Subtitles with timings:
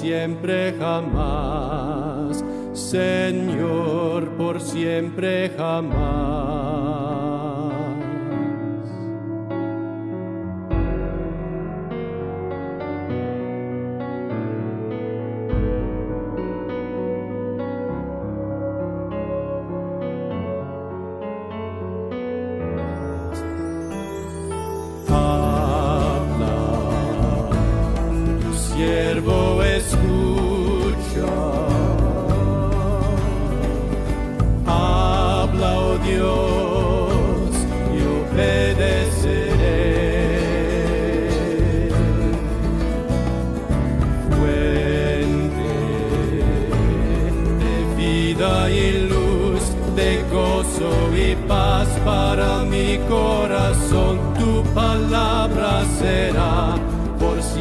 [0.00, 6.29] siempre jamás, Señor, por siempre jamás.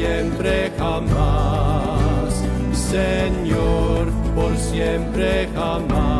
[0.09, 2.43] siempre jamás,
[2.73, 6.18] Señor, por siempre jamás.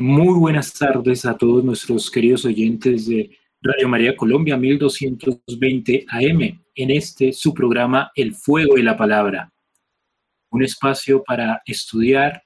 [0.00, 6.90] Muy buenas tardes a todos nuestros queridos oyentes de Radio María Colombia 1220 AM, en
[6.92, 9.52] este su programa El Fuego de la Palabra,
[10.50, 12.44] un espacio para estudiar,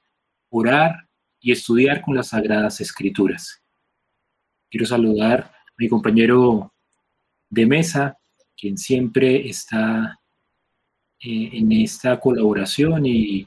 [0.48, 1.06] orar
[1.40, 3.62] y estudiar con las Sagradas Escrituras.
[4.70, 6.72] Quiero saludar a mi compañero
[7.50, 8.16] de mesa,
[8.56, 10.18] quien siempre está
[11.20, 13.46] eh, en esta colaboración y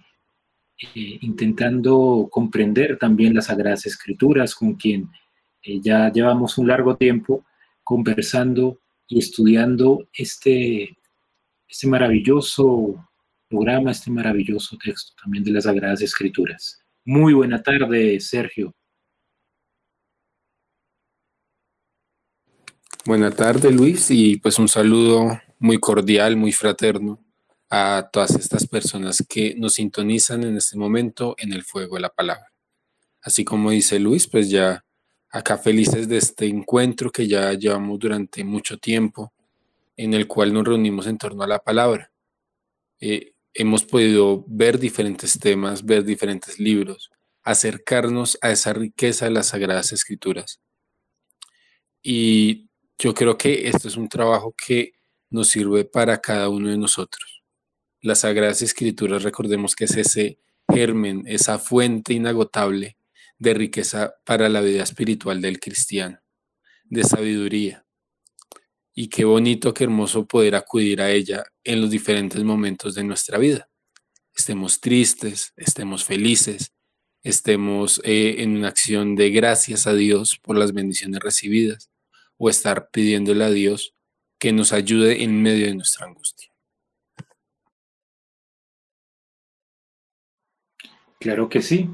[0.77, 5.09] eh, intentando comprender también las Sagradas Escrituras, con quien
[5.63, 7.45] eh, ya llevamos un largo tiempo
[7.81, 10.97] conversando y estudiando este,
[11.67, 13.07] este maravilloso
[13.47, 16.81] programa, este maravilloso texto también de las Sagradas Escrituras.
[17.05, 18.73] Muy buena tarde, Sergio.
[23.05, 27.24] Buena tarde, Luis, y pues un saludo muy cordial, muy fraterno
[27.77, 32.09] a todas estas personas que nos sintonizan en este momento en el fuego de la
[32.09, 32.53] palabra.
[33.21, 34.85] Así como dice Luis, pues ya
[35.29, 39.33] acá felices de este encuentro que ya llevamos durante mucho tiempo,
[39.97, 42.13] en el cual nos reunimos en torno a la palabra.
[43.01, 47.11] Eh, hemos podido ver diferentes temas, ver diferentes libros,
[47.43, 50.61] acercarnos a esa riqueza de las Sagradas Escrituras.
[52.01, 54.93] Y yo creo que esto es un trabajo que
[55.29, 57.34] nos sirve para cada uno de nosotros
[58.05, 60.37] las Sagradas Escrituras, recordemos que es ese
[60.71, 62.97] germen, esa fuente inagotable
[63.39, 66.19] de riqueza para la vida espiritual del cristiano,
[66.83, 67.83] de sabiduría.
[68.93, 73.39] Y qué bonito, qué hermoso poder acudir a ella en los diferentes momentos de nuestra
[73.39, 73.69] vida.
[74.35, 76.73] estemos tristes, estemos felices,
[77.23, 81.89] estemos eh, en una acción de gracias a Dios por las bendiciones recibidas
[82.37, 83.95] o estar pidiéndole a Dios
[84.37, 86.54] que nos ayude en medio de nuestra angustia.
[91.25, 91.89] Claro que sí.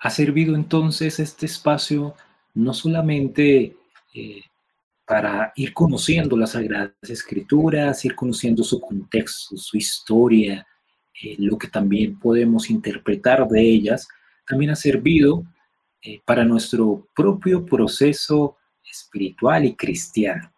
[0.00, 2.14] Ha servido entonces este espacio
[2.54, 3.76] no solamente
[4.14, 4.40] eh,
[5.04, 10.66] para ir conociendo las Sagradas Escrituras, ir conociendo su contexto, su historia,
[11.22, 14.08] eh, lo que también podemos interpretar de ellas,
[14.46, 15.44] también ha servido
[16.00, 18.56] eh, para nuestro propio proceso
[18.90, 20.50] espiritual y cristiano.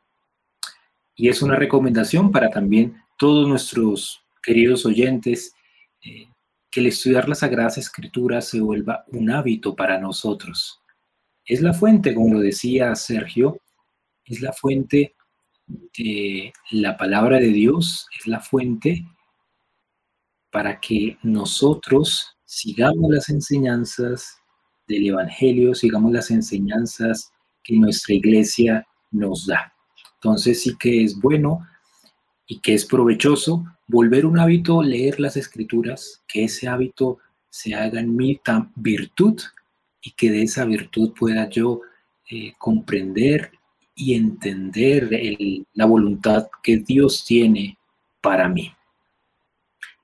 [1.17, 5.53] Y es una recomendación para también todos nuestros queridos oyentes
[6.75, 10.83] que el estudiar las Sagradas Escrituras se vuelva un hábito para nosotros.
[11.47, 13.61] Es la fuente, como lo decía Sergio,
[14.25, 15.15] es la fuente
[15.69, 19.07] de la palabra de Dios, es la fuente
[20.51, 24.37] para que nosotros sigamos las enseñanzas
[24.89, 27.31] del Evangelio, sigamos las enseñanzas
[27.63, 29.73] que nuestra iglesia nos da.
[30.17, 31.61] Entonces sí que es bueno
[32.47, 37.19] y que es provechoso volver un hábito, leer las escrituras, que ese hábito
[37.51, 38.41] se haga en mi
[38.77, 39.41] virtud
[40.03, 41.81] y que de esa virtud pueda yo
[42.31, 43.53] eh, comprender
[43.95, 45.11] y entender
[45.73, 47.79] la voluntad que Dios tiene
[48.21, 48.73] para mí.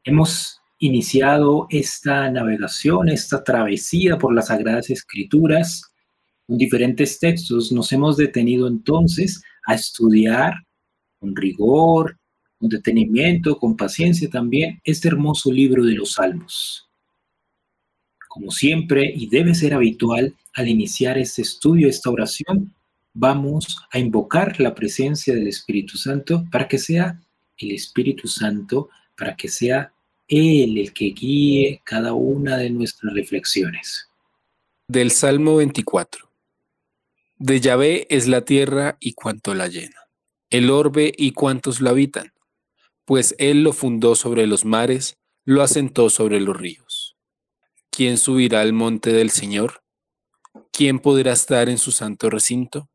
[0.05, 5.93] Hemos iniciado esta navegación, esta travesía por las Sagradas Escrituras
[6.47, 7.73] con diferentes textos.
[7.73, 10.55] Nos hemos detenido entonces a estudiar
[11.19, 12.20] con rigor,
[12.61, 16.87] con detenimiento, con paciencia también este hermoso libro de los Salmos.
[18.29, 22.73] Como siempre, y debe ser habitual, al iniciar este estudio, esta oración,
[23.15, 27.21] vamos a invocar la presencia del Espíritu Santo para que sea
[27.57, 29.93] el Espíritu Santo, para que sea
[30.29, 34.09] Él el que guíe cada una de nuestras reflexiones.
[34.87, 36.29] Del Salmo 24.
[37.39, 39.97] De Yahvé es la tierra y cuanto la llena,
[40.51, 42.33] el orbe y cuantos la habitan,
[43.11, 47.17] pues Él lo fundó sobre los mares, lo asentó sobre los ríos.
[47.91, 49.83] ¿Quién subirá al monte del Señor?
[50.71, 52.89] ¿Quién podrá estar en su santo recinto?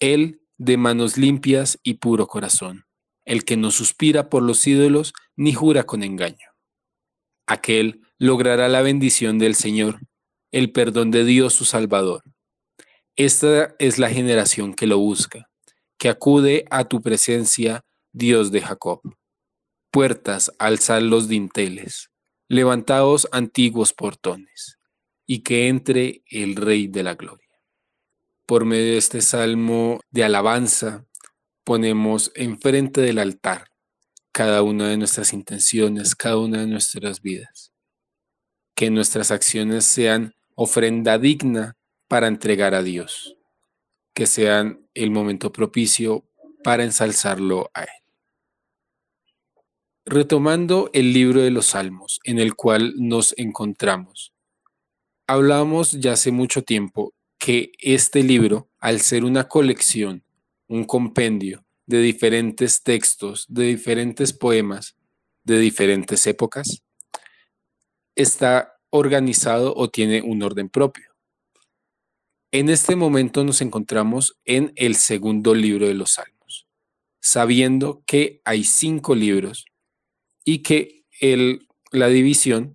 [0.00, 2.86] Él de manos limpias y puro corazón,
[3.24, 6.48] el que no suspira por los ídolos ni jura con engaño.
[7.46, 10.00] Aquel logrará la bendición del Señor,
[10.50, 12.24] el perdón de Dios su Salvador.
[13.14, 15.48] Esta es la generación que lo busca,
[15.96, 19.00] que acude a tu presencia, Dios de Jacob.
[19.90, 22.10] Puertas, alzad los dinteles,
[22.48, 24.78] levantaos antiguos portones,
[25.26, 27.50] y que entre el Rey de la Gloria
[28.50, 31.06] por medio de este salmo de alabanza,
[31.62, 33.68] ponemos enfrente del altar
[34.32, 37.72] cada una de nuestras intenciones, cada una de nuestras vidas.
[38.74, 41.76] Que nuestras acciones sean ofrenda digna
[42.08, 43.36] para entregar a Dios,
[44.14, 46.28] que sean el momento propicio
[46.64, 47.99] para ensalzarlo a Él.
[50.06, 54.32] Retomando el libro de los Salmos en el cual nos encontramos,
[55.26, 60.24] hablamos ya hace mucho tiempo que este libro, al ser una colección,
[60.68, 64.96] un compendio de diferentes textos, de diferentes poemas,
[65.44, 66.82] de diferentes épocas,
[68.14, 71.14] está organizado o tiene un orden propio.
[72.52, 76.66] En este momento nos encontramos en el segundo libro de los Salmos,
[77.20, 79.66] sabiendo que hay cinco libros
[80.44, 82.74] y que el, la división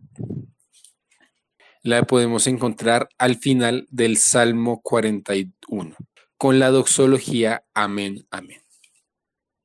[1.82, 5.96] la podemos encontrar al final del Salmo 41,
[6.38, 8.62] con la doxología Amén, Amén.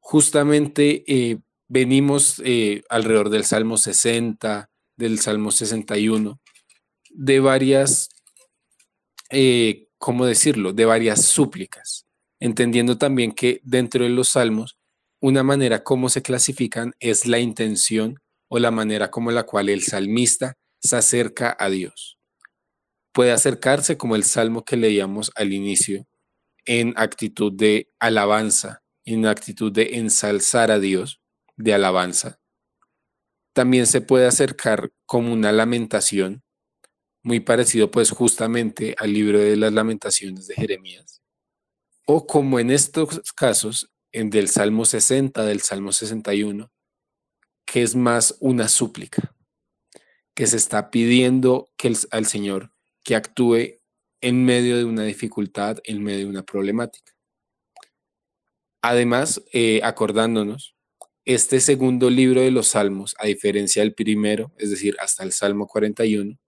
[0.00, 1.38] Justamente eh,
[1.69, 6.40] venimos eh, alrededor del Salmo 60, del Salmo 61,
[7.11, 8.09] de varias,
[9.30, 12.07] eh, ¿cómo decirlo?, de varias súplicas,
[12.38, 14.80] entendiendo también que dentro de los salmos,
[15.21, 19.83] una manera como se clasifican es la intención o la manera como la cual el
[19.83, 22.19] salmista se acerca a Dios.
[23.12, 26.07] Puede acercarse como el salmo que leíamos al inicio,
[26.65, 31.21] en actitud de alabanza, en actitud de ensalzar a Dios,
[31.57, 32.39] de alabanza.
[33.53, 36.43] También se puede acercar como una lamentación,
[37.23, 41.21] muy parecido pues justamente al libro de las lamentaciones de Jeremías.
[42.07, 46.71] O como en estos casos, del Salmo 60, del Salmo 61,
[47.67, 49.35] que es más una súplica
[50.35, 53.81] que se está pidiendo que al Señor que actúe
[54.21, 57.12] en medio de una dificultad, en medio de una problemática.
[58.83, 60.75] Además, eh, acordándonos
[61.25, 65.67] este segundo libro de los Salmos, a diferencia del primero, es decir, hasta el Salmo
[65.67, 66.38] 41,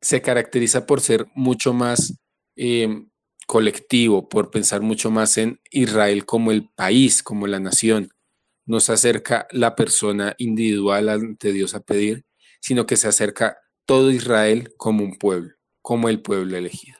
[0.00, 2.14] se caracteriza por ser mucho más
[2.54, 3.10] em,
[3.46, 8.10] colectivo, por pensar mucho más en Israel como el país, como la nación.
[8.66, 12.24] No se acerca la persona individual ante Dios a pedir,
[12.60, 16.98] sino que se acerca todo Israel como un pueblo, como el pueblo elegido.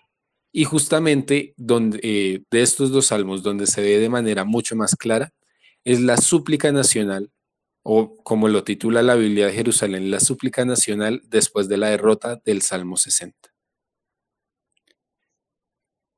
[0.52, 4.94] Y justamente donde, eh, de estos dos salmos, donde se ve de manera mucho más
[4.94, 5.34] clara,
[5.84, 7.30] es la súplica nacional,
[7.82, 12.40] o como lo titula la Biblia de Jerusalén, la súplica nacional después de la derrota
[12.44, 13.55] del Salmo 60.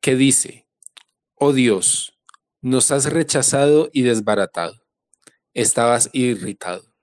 [0.09, 0.67] Que dice,
[1.35, 2.19] oh Dios,
[2.63, 4.87] nos has rechazado y desbaratado,
[5.53, 6.95] estabas irritado,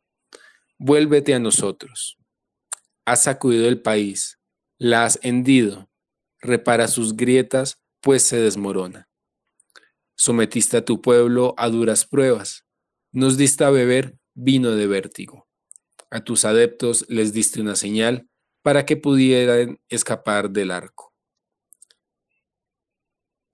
[0.79, 2.17] vuélvete a nosotros,
[3.05, 4.39] has sacudido el país,
[4.79, 5.87] la has hendido,
[6.39, 9.07] repara sus grietas, pues se desmorona.
[10.15, 12.65] Sometiste a tu pueblo a duras pruebas.
[13.11, 15.47] Nos diste a beber vino de vértigo.
[16.09, 18.27] A tus adeptos les diste una señal
[18.63, 21.14] para que pudieran escapar del arco.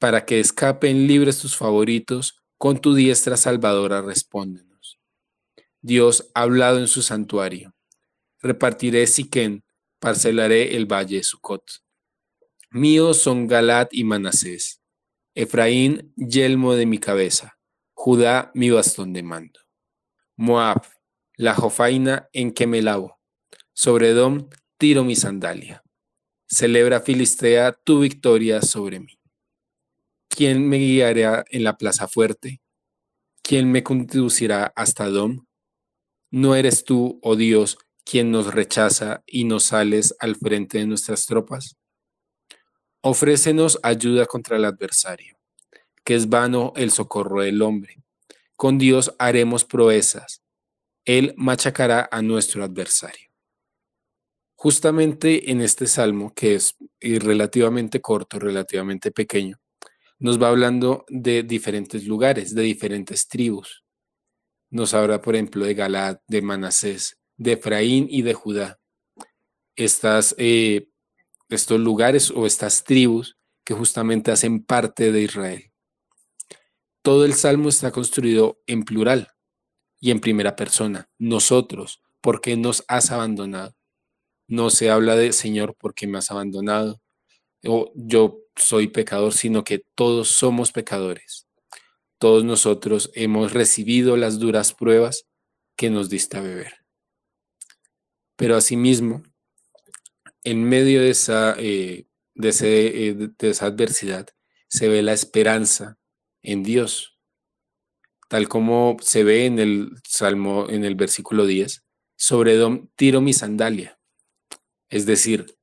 [0.01, 4.99] Para que escapen libres tus favoritos, con tu diestra salvadora respóndenos.
[5.79, 7.75] Dios ha hablado en su santuario.
[8.39, 9.63] Repartiré Siquén,
[9.99, 11.83] parcelaré el valle de Sucot.
[12.71, 14.81] Míos son Galat y Manasés
[15.35, 17.59] Efraín, yelmo de mi cabeza,
[17.93, 19.59] Judá, mi bastón de mando.
[20.35, 20.81] Moab,
[21.35, 23.19] la jofaina en que me lavo,
[23.71, 25.83] sobre Dom tiro mi sandalia.
[26.47, 29.20] Celebra Filistea tu victoria sobre mí.
[30.33, 32.61] ¿Quién me guiará en la plaza fuerte?
[33.43, 35.45] ¿Quién me conducirá hasta Dom?
[36.31, 41.25] ¿No eres tú, oh Dios, quien nos rechaza y nos sales al frente de nuestras
[41.25, 41.75] tropas?
[43.01, 45.37] Ofrécenos ayuda contra el adversario,
[46.05, 48.01] que es vano el socorro del hombre.
[48.55, 50.41] Con Dios haremos proezas.
[51.03, 53.29] Él machacará a nuestro adversario.
[54.55, 59.57] Justamente en este salmo, que es relativamente corto, relativamente pequeño,
[60.21, 63.83] nos va hablando de diferentes lugares, de diferentes tribus.
[64.69, 68.79] Nos habla, por ejemplo, de Galad, de Manasés, de Efraín y de Judá.
[69.75, 70.87] Estas eh,
[71.49, 75.71] estos lugares o estas tribus que justamente hacen parte de Israel.
[77.01, 79.29] Todo el salmo está construido en plural
[79.99, 81.09] y en primera persona.
[81.17, 83.75] Nosotros, ¿por qué nos has abandonado?
[84.47, 87.01] No se habla de Señor, ¿por qué me has abandonado?
[87.63, 91.47] O yo soy pecador, sino que todos somos pecadores.
[92.17, 95.25] Todos nosotros hemos recibido las duras pruebas
[95.75, 96.85] que nos diste a beber.
[98.35, 99.23] Pero asimismo,
[100.43, 104.27] en medio de esa, eh, eh, de, esa adversidad
[104.67, 105.97] se ve la esperanza
[106.41, 107.17] en Dios,
[108.29, 111.83] tal como se ve en el Salmo, en el versículo 10,
[112.15, 113.99] sobre Dom tiro mi sandalia.
[114.89, 115.57] Es decir,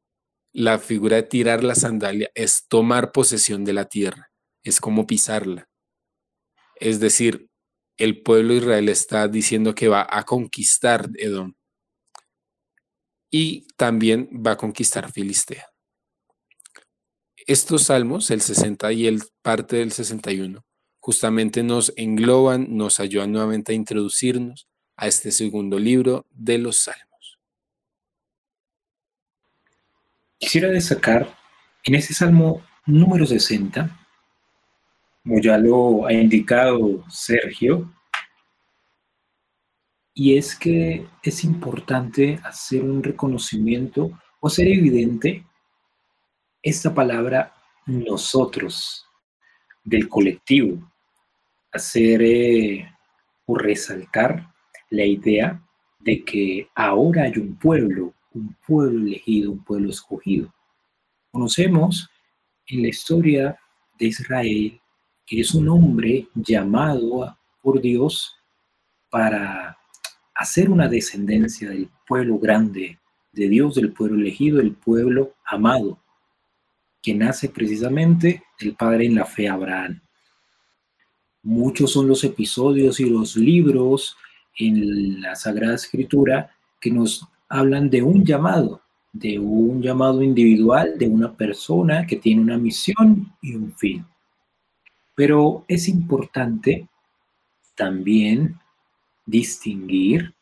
[0.53, 4.31] la figura de tirar la sandalia es tomar posesión de la tierra,
[4.63, 5.69] es como pisarla.
[6.77, 7.49] Es decir,
[7.97, 11.55] el pueblo de Israel está diciendo que va a conquistar Edom,
[13.31, 15.67] y también va a conquistar Filistea.
[17.47, 20.65] Estos salmos, el 60 y el parte del 61,
[20.99, 27.08] justamente nos engloban, nos ayudan nuevamente a introducirnos a este segundo libro de los salmos.
[30.39, 31.29] Quisiera destacar
[31.83, 33.91] en este salmo número 60,
[35.25, 37.93] como ya lo ha indicado Sergio,
[40.15, 45.45] y es que es importante hacer un reconocimiento o ser evidente
[46.63, 47.55] esta palabra
[47.87, 49.07] nosotros
[49.83, 50.89] del colectivo,
[51.73, 52.89] hacer eh,
[53.47, 54.55] o resaltar
[54.91, 55.61] la idea
[55.99, 60.53] de que ahora hay un pueblo, un pueblo elegido, un pueblo escogido.
[61.31, 62.09] Conocemos
[62.67, 63.59] en la historia
[63.99, 64.81] de Israel
[65.29, 68.35] que es un hombre llamado por Dios
[69.11, 69.77] para
[70.35, 72.99] hacer una descendencia del pueblo grande
[73.33, 75.99] de Dios, del pueblo elegido, del pueblo amado,
[77.03, 80.01] que nace precisamente del Padre en la fe Abraham.
[81.43, 84.17] Muchos son los episodios y los libros
[84.57, 88.81] en la Sagrada Escritura que nos hablan de un llamado,
[89.13, 94.05] de un llamado individual, de una persona que tiene una misión y un fin.
[95.15, 96.87] Pero es importante
[97.75, 98.59] también
[99.25, 100.35] distinguir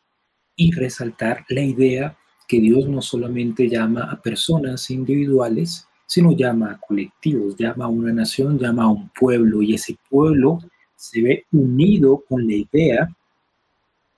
[0.55, 6.77] y resaltar la idea que Dios no solamente llama a personas individuales, sino llama a
[6.79, 10.59] colectivos, llama a una nación, llama a un pueblo, y ese pueblo
[10.95, 13.09] se ve unido con la idea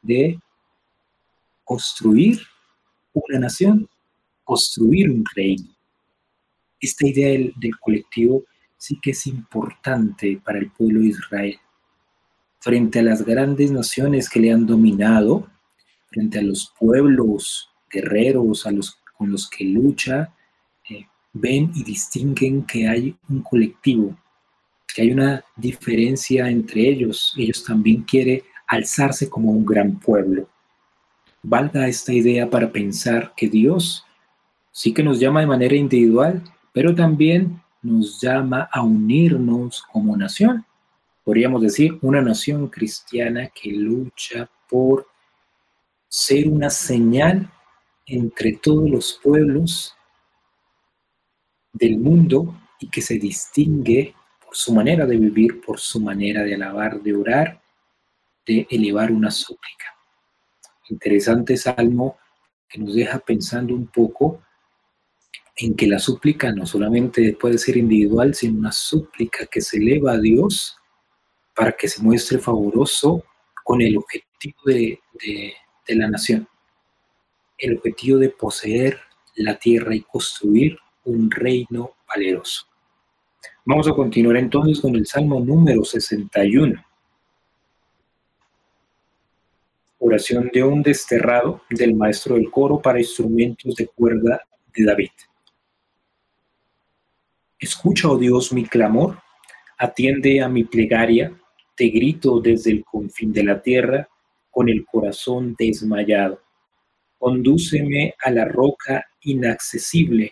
[0.02, 0.40] de
[1.64, 2.40] construir
[3.28, 3.90] una nación,
[4.44, 5.70] construir un reino.
[6.80, 8.44] Esta idea del, colectivo
[8.78, 11.58] sí que es importante para el pueblo de Israel.
[12.60, 15.50] Frente a las grandes naciones que le han dominado,
[16.08, 20.34] frente a los pueblos guerreros a los, con los que lucha,
[20.90, 24.16] eh, ven y distinguen que hay un colectivo,
[24.94, 27.34] que hay una diferencia entre ellos.
[27.38, 30.48] Ellos también quieren alzarse como un gran pueblo.
[31.42, 34.06] Valga esta idea para pensar que Dios
[34.72, 36.44] sí que nos llama de manera individual,
[36.74, 40.66] pero también nos llama a unirnos como nación.
[41.24, 45.08] Podríamos decir una nación cristiana que lucha por
[46.08, 47.50] ser una señal
[48.06, 49.96] entre todos los pueblos
[51.72, 56.56] del mundo y que se distingue por su manera de vivir, por su manera de
[56.56, 57.62] alabar, de orar,
[58.46, 59.99] de elevar una súplica.
[60.90, 62.18] Interesante salmo
[62.68, 64.42] que nos deja pensando un poco
[65.56, 70.14] en que la súplica no solamente puede ser individual, sino una súplica que se eleva
[70.14, 70.78] a Dios
[71.56, 73.24] para que se muestre favoroso
[73.64, 75.00] con el objetivo de,
[75.88, 76.48] de la nación,
[77.58, 79.00] el objetivo de poseer
[79.36, 82.68] la tierra y construir un reino valeroso.
[83.66, 86.84] Vamos a continuar entonces con el Salmo número 61.
[90.00, 94.42] Oración de un desterrado del maestro del coro para instrumentos de cuerda
[94.74, 95.12] de David.
[97.60, 99.22] Escucha, oh Dios, mi clamor,
[99.78, 101.38] atiende a mi plegaria,
[101.76, 104.08] te grito desde el confín de la tierra,
[104.50, 106.42] con el corazón desmayado.
[107.18, 110.32] Condúceme a la roca inaccesible,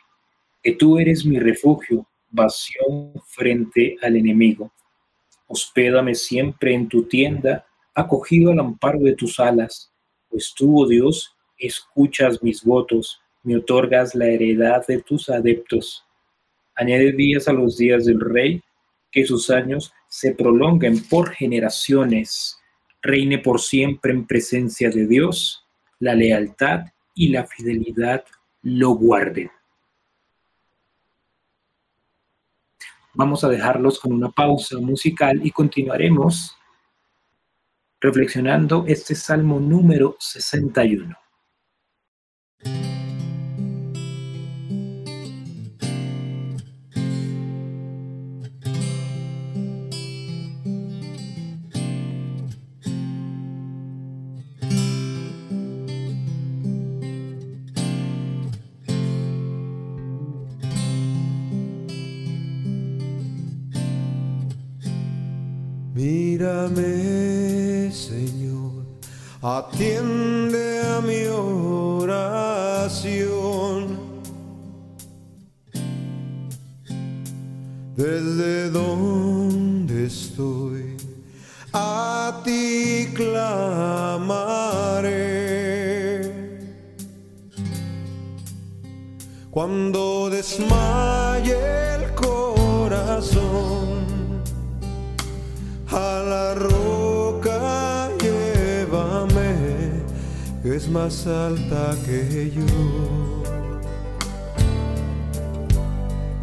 [0.63, 4.71] que tú eres mi refugio, vacío frente al enemigo.
[5.47, 7.66] Hospédame siempre en tu tienda,
[7.99, 9.91] acogido al amparo de tus alas,
[10.29, 16.07] pues tú, oh Dios, escuchas mis votos, me otorgas la heredad de tus adeptos
[16.79, 18.62] Añade días a los días del rey,
[19.12, 22.60] que sus años se prolonguen por generaciones.
[23.01, 25.65] Reine por siempre en presencia de Dios,
[25.97, 26.81] la lealtad
[27.15, 28.23] y la fidelidad
[28.62, 29.49] lo guarden.
[33.15, 36.55] Vamos a dejarlos con una pausa musical y continuaremos
[37.99, 41.26] reflexionando este salmo número 61.
[69.41, 72.78] Atiende a mi oración.
[77.95, 80.97] Desde donde estoy,
[81.73, 84.38] a ti clamaré.
[89.50, 91.58] Cuando desmaye
[91.95, 93.47] el corazón
[95.89, 96.54] a la
[100.77, 102.63] es más alta que yo,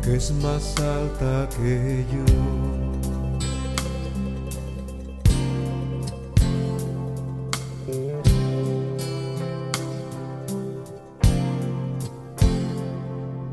[0.02, 2.24] que es más alta que yo.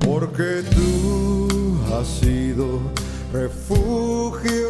[0.04, 2.80] porque tú has sido
[3.32, 4.61] refugio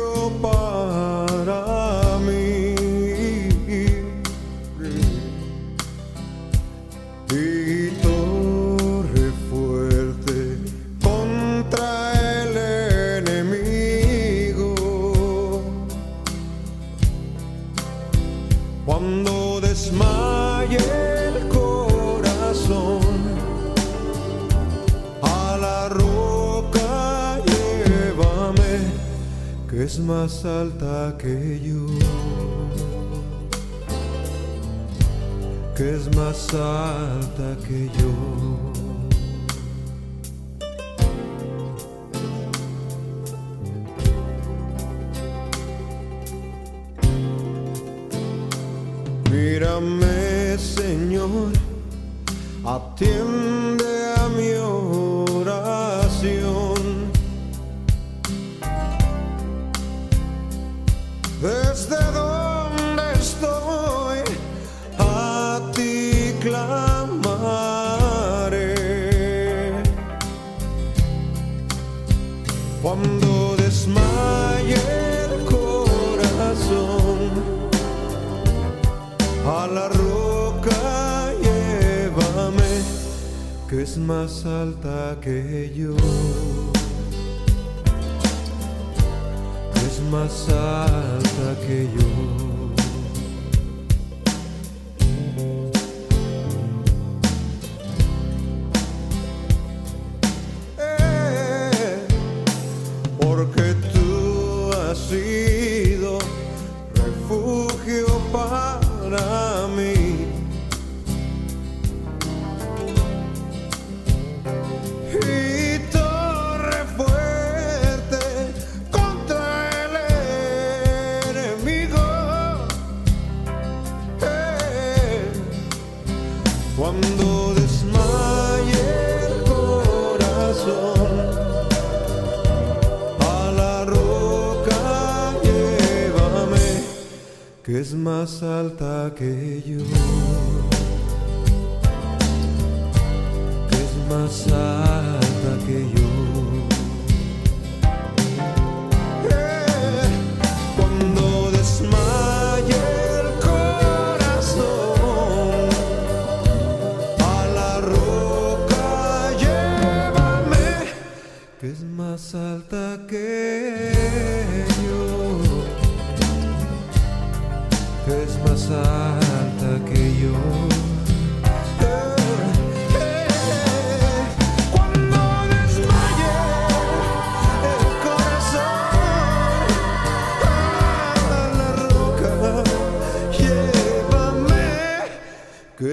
[138.21, 139.40] más alta que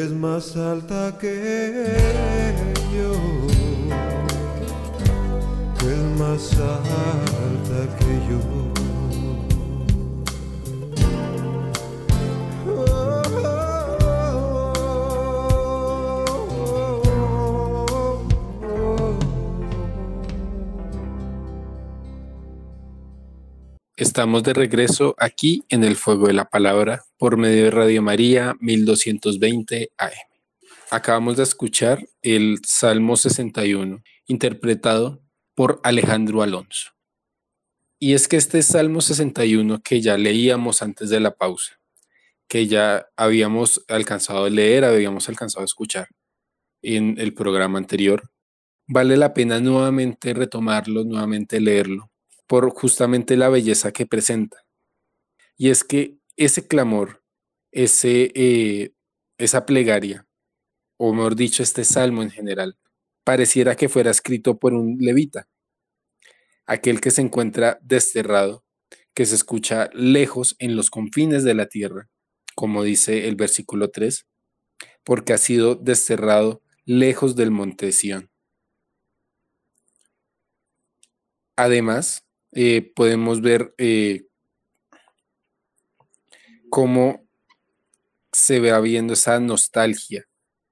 [0.09, 1.85] que es más alta que
[2.95, 3.13] yo,
[5.87, 8.68] es más alta que yo.
[24.09, 28.57] Estamos de regreso aquí en el Fuego de la Palabra por medio de Radio María
[28.59, 30.13] 1220 AM.
[30.91, 35.21] Acabamos de escuchar el Salmo 61, interpretado
[35.55, 36.93] por Alejandro Alonso.
[38.01, 41.79] Y es que este Salmo 61 que ya leíamos antes de la pausa,
[42.49, 46.09] que ya habíamos alcanzado a leer, habíamos alcanzado a escuchar
[46.81, 48.31] en el programa anterior,
[48.87, 52.08] vale la pena nuevamente retomarlo, nuevamente leerlo,
[52.49, 54.65] por justamente la belleza que presenta.
[55.57, 57.23] Y es que ese clamor,
[57.71, 58.93] ese, eh,
[59.37, 60.27] esa plegaria,
[60.97, 62.77] o mejor dicho, este salmo en general,
[63.23, 65.49] pareciera que fuera escrito por un levita,
[66.67, 68.65] aquel que se encuentra desterrado,
[69.15, 72.09] que se escucha lejos en los confines de la tierra,
[72.55, 74.27] como dice el versículo 3,
[75.05, 78.31] porque ha sido desterrado lejos del monte Sión.
[81.57, 84.27] Además, eh, podemos ver eh,
[86.71, 87.27] cómo
[88.33, 90.25] se va viendo esa nostalgia,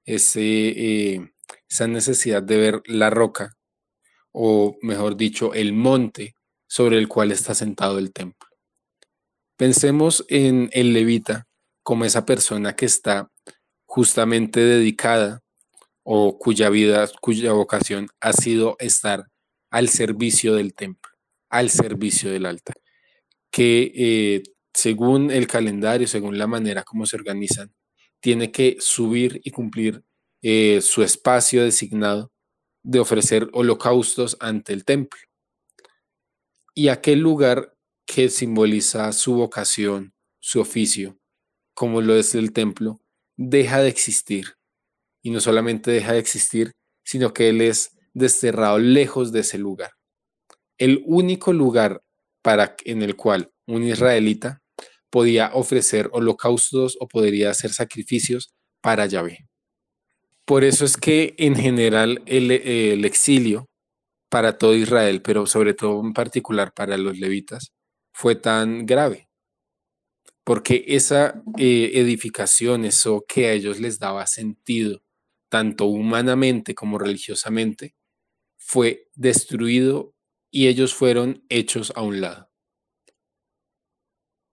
[0.04, 1.32] ese, eh,
[1.68, 3.56] esa necesidad de ver la roca,
[4.32, 6.34] o mejor dicho, el monte
[6.66, 8.48] sobre el cual está sentado el templo.
[9.56, 11.46] Pensemos en el levita
[11.82, 13.30] como esa persona que está
[13.86, 15.42] justamente dedicada
[16.02, 19.28] o cuya vida, cuya vocación ha sido estar
[19.70, 21.05] al servicio del templo,
[21.48, 22.76] al servicio del altar,
[23.50, 24.42] que eh,
[24.74, 27.72] según el calendario, según la manera como se organizan,
[28.20, 30.02] tiene que subir y cumplir
[30.42, 32.32] eh, su espacio designado
[32.82, 35.20] de ofrecer holocaustos ante el templo.
[36.74, 37.74] Y aquel lugar
[38.06, 41.18] que simboliza su vocación, su oficio,
[41.74, 43.00] como lo es el templo,
[43.36, 44.54] deja de existir.
[45.22, 46.72] Y no solamente deja de existir,
[47.04, 49.90] sino que él es desterrado lejos de ese lugar.
[50.78, 52.02] El único lugar
[52.42, 54.62] para, en el cual un israelita
[55.10, 59.48] podía ofrecer holocaustos o podría hacer sacrificios para Yahvé.
[60.44, 63.68] Por eso es que en general el, el exilio
[64.28, 67.72] para todo Israel, pero sobre todo en particular para los levitas,
[68.12, 69.28] fue tan grave.
[70.44, 75.02] Porque esa eh, edificación, eso que a ellos les daba sentido,
[75.48, 77.94] tanto humanamente como religiosamente,
[78.56, 80.14] fue destruido
[80.56, 82.48] y ellos fueron hechos a un lado.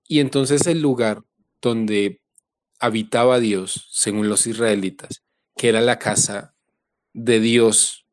[0.06, 1.24] Y entonces el lugar
[1.62, 2.20] donde
[2.78, 5.24] habitaba Dios, según los israelitas,
[5.56, 6.58] que era la casa
[7.14, 8.06] de Dios,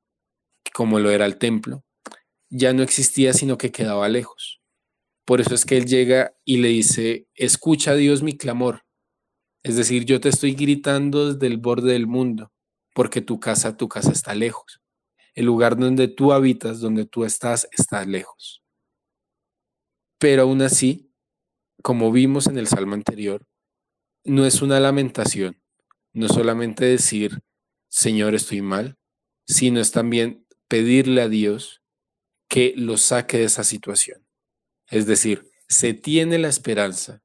[0.72, 1.85] como lo era el templo,
[2.48, 4.61] ya no existía, sino que quedaba lejos.
[5.24, 8.85] Por eso es que él llega y le dice, escucha Dios mi clamor.
[9.64, 12.53] Es decir, yo te estoy gritando desde el borde del mundo,
[12.94, 14.81] porque tu casa, tu casa está lejos.
[15.34, 18.62] El lugar donde tú habitas, donde tú estás, está lejos.
[20.18, 21.12] Pero aún así,
[21.82, 23.46] como vimos en el salmo anterior,
[24.24, 25.60] no es una lamentación,
[26.12, 27.40] no solamente decir,
[27.88, 28.98] Señor, estoy mal,
[29.46, 31.82] sino es también pedirle a Dios
[32.48, 34.26] que lo saque de esa situación.
[34.88, 37.22] Es decir, se tiene la esperanza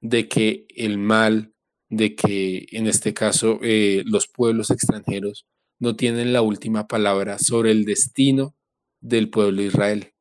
[0.00, 1.54] de que el mal,
[1.88, 5.46] de que en este caso eh, los pueblos extranjeros
[5.78, 8.56] no tienen la última palabra sobre el destino
[9.00, 10.12] del pueblo de Israel,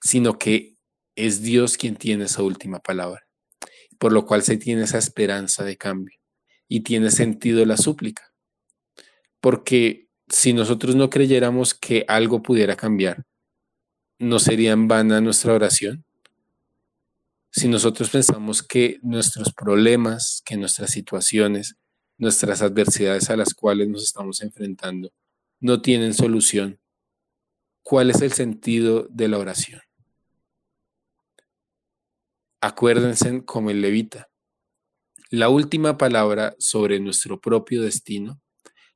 [0.00, 0.76] sino que
[1.16, 3.26] es Dios quien tiene esa última palabra,
[3.98, 6.18] por lo cual se tiene esa esperanza de cambio
[6.68, 8.32] y tiene sentido la súplica.
[9.40, 13.24] Porque si nosotros no creyéramos que algo pudiera cambiar,
[14.18, 16.04] ¿no sería en vana nuestra oración?
[17.50, 21.76] Si nosotros pensamos que nuestros problemas, que nuestras situaciones,
[22.18, 25.10] nuestras adversidades a las cuales nos estamos enfrentando
[25.60, 26.78] no tienen solución,
[27.82, 29.80] ¿cuál es el sentido de la oración?
[32.60, 34.28] Acuérdense como el levita.
[35.30, 38.40] La última palabra sobre nuestro propio destino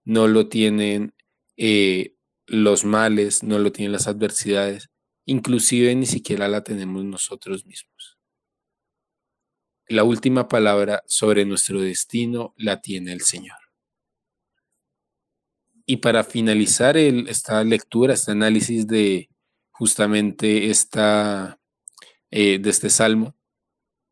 [0.04, 1.14] no lo tienen
[1.56, 2.14] eh,
[2.46, 4.90] los males, no lo tienen las adversidades,
[5.26, 8.11] inclusive ni siquiera la tenemos nosotros mismos.
[9.88, 13.58] La última palabra sobre nuestro destino la tiene el Señor.
[15.84, 19.28] Y para finalizar esta lectura, este análisis de
[19.70, 21.58] justamente esta,
[22.30, 23.36] eh, de este salmo,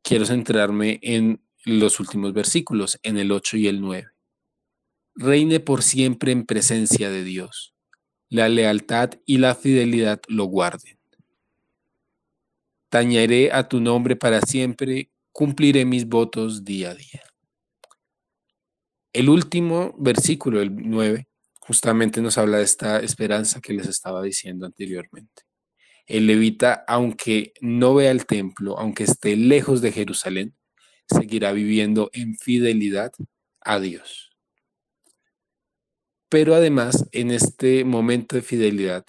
[0.03, 4.09] quiero centrarme en los últimos versículos, en el 8 y el 9.
[5.15, 7.75] Reine por siempre en presencia de Dios.
[8.29, 10.99] La lealtad y la fidelidad lo guarden.
[12.89, 17.23] Tañaré a tu nombre para siempre, cumpliré mis votos día a día.
[19.13, 21.29] El último versículo, el 9,
[21.61, 25.43] justamente nos habla de esta esperanza que les estaba diciendo anteriormente
[26.11, 30.57] el levita, aunque no vea el templo, aunque esté lejos de Jerusalén,
[31.07, 33.13] seguirá viviendo en fidelidad
[33.61, 34.33] a Dios.
[36.29, 39.07] Pero además, en este momento de fidelidad,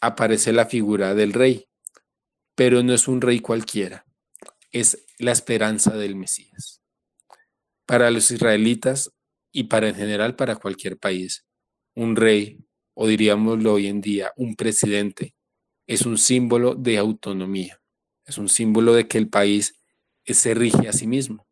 [0.00, 1.66] aparece la figura del rey,
[2.56, 4.04] pero no es un rey cualquiera,
[4.72, 6.80] es la esperanza del Mesías.
[7.86, 9.12] Para los israelitas
[9.52, 11.44] y para en general para cualquier país,
[11.94, 15.34] un rey, o diríamoslo hoy en día, un presidente,
[15.86, 17.80] es un símbolo de autonomía,
[18.24, 19.80] es un símbolo de que el país
[20.24, 21.46] se rige a sí mismo.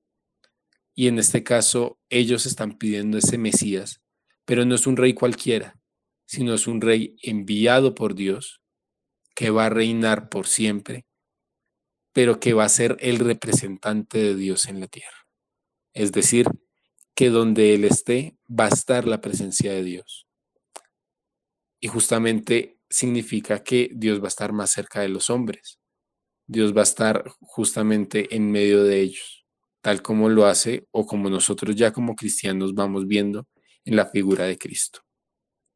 [0.94, 4.00] Y en este caso, ellos están pidiendo ese Mesías,
[4.44, 5.78] pero no es un rey cualquiera,
[6.26, 8.60] sino es un rey enviado por Dios,
[9.34, 11.06] que va a reinar por siempre,
[12.16, 15.28] pero que va a ser el representante de Dios en la tierra.
[15.92, 16.46] Es decir,
[17.14, 20.26] que donde Él esté, va a estar la presencia de Dios.
[21.78, 25.78] Y justamente significa que Dios va a estar más cerca de los hombres.
[26.46, 29.44] Dios va a estar justamente en medio de ellos,
[29.82, 33.46] tal como lo hace o como nosotros ya como cristianos vamos viendo
[33.84, 35.00] en la figura de Cristo.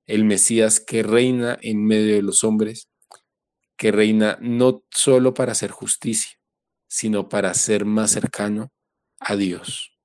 [0.07, 2.89] El Mesías que reina en medio de los hombres,
[3.81, 6.38] que reina no solo para hacer justicia,
[6.87, 8.71] sino para ser más cercano
[9.19, 9.99] a Dios.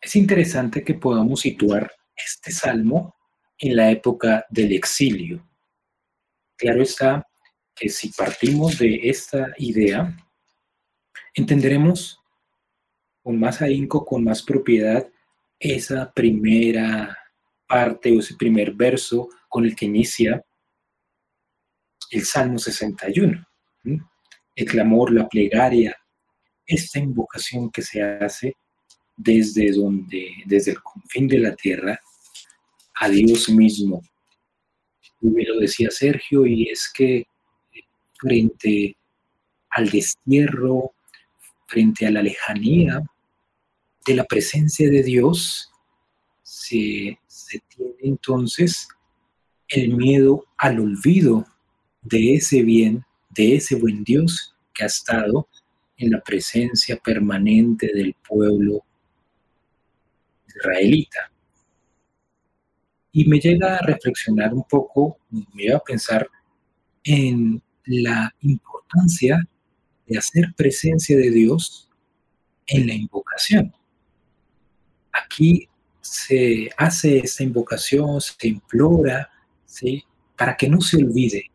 [0.00, 3.14] Es interesante que podamos situar este salmo
[3.56, 5.48] en la época del exilio.
[6.56, 7.24] Claro está
[7.72, 10.12] que si partimos de esta idea,
[11.34, 12.20] entenderemos
[13.22, 15.08] con más ahínco, con más propiedad,
[15.60, 17.16] esa primera
[17.68, 20.44] parte o ese primer verso con el que inicia
[22.10, 23.46] el Salmo 61.
[23.84, 25.96] El clamor, la plegaria,
[26.66, 28.54] esta invocación que se hace
[29.16, 32.00] desde donde, desde el confín de la tierra,
[32.98, 34.02] a Dios mismo.
[35.20, 37.26] me lo decía Sergio, y es que
[38.18, 38.96] frente
[39.70, 40.92] al destierro,
[41.66, 43.02] frente a la lejanía
[44.06, 45.70] de la presencia de Dios,
[46.42, 48.88] se, se tiene entonces
[49.68, 51.44] el miedo al olvido
[52.08, 55.48] de ese bien, de ese buen Dios que ha estado
[55.96, 58.84] en la presencia permanente del pueblo
[60.48, 61.30] israelita.
[63.12, 66.28] Y me llega a reflexionar un poco, me llega a pensar
[67.02, 69.46] en la importancia
[70.06, 71.88] de hacer presencia de Dios
[72.66, 73.72] en la invocación.
[75.12, 75.68] Aquí
[76.00, 79.30] se hace esta invocación, se implora,
[79.64, 80.04] ¿sí?
[80.36, 81.50] Para que no se olvide.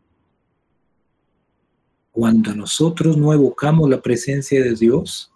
[2.12, 5.32] Cuando nosotros no evocamos la presencia de Dios,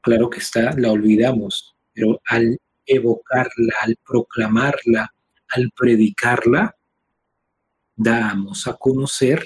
[0.00, 5.14] claro que está, la olvidamos, pero al evocarla, al proclamarla,
[5.50, 6.74] al predicarla,
[7.94, 9.44] damos a conocer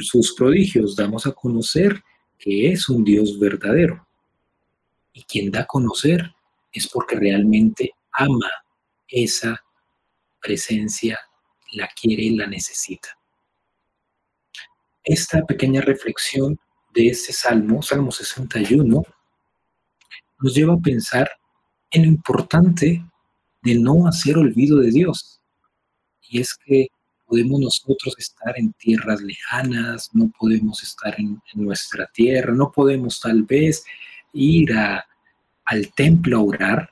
[0.00, 2.02] sus prodigios, damos a conocer
[2.38, 4.06] que es un Dios verdadero.
[5.14, 6.30] Y quien da a conocer
[6.72, 8.50] es porque realmente ama
[9.08, 9.58] esa
[10.40, 11.18] presencia,
[11.72, 13.19] la quiere y la necesita.
[15.04, 16.58] Esta pequeña reflexión
[16.94, 19.02] de este salmo, Salmo 61,
[20.40, 21.30] nos lleva a pensar
[21.90, 23.04] en lo importante
[23.62, 25.40] de no hacer olvido de Dios.
[26.28, 26.88] Y es que
[27.26, 33.44] podemos nosotros estar en tierras lejanas, no podemos estar en, nuestra tierra, no podemos tal
[33.44, 33.84] vez
[34.32, 34.72] ir
[35.64, 36.90] al templo a orar,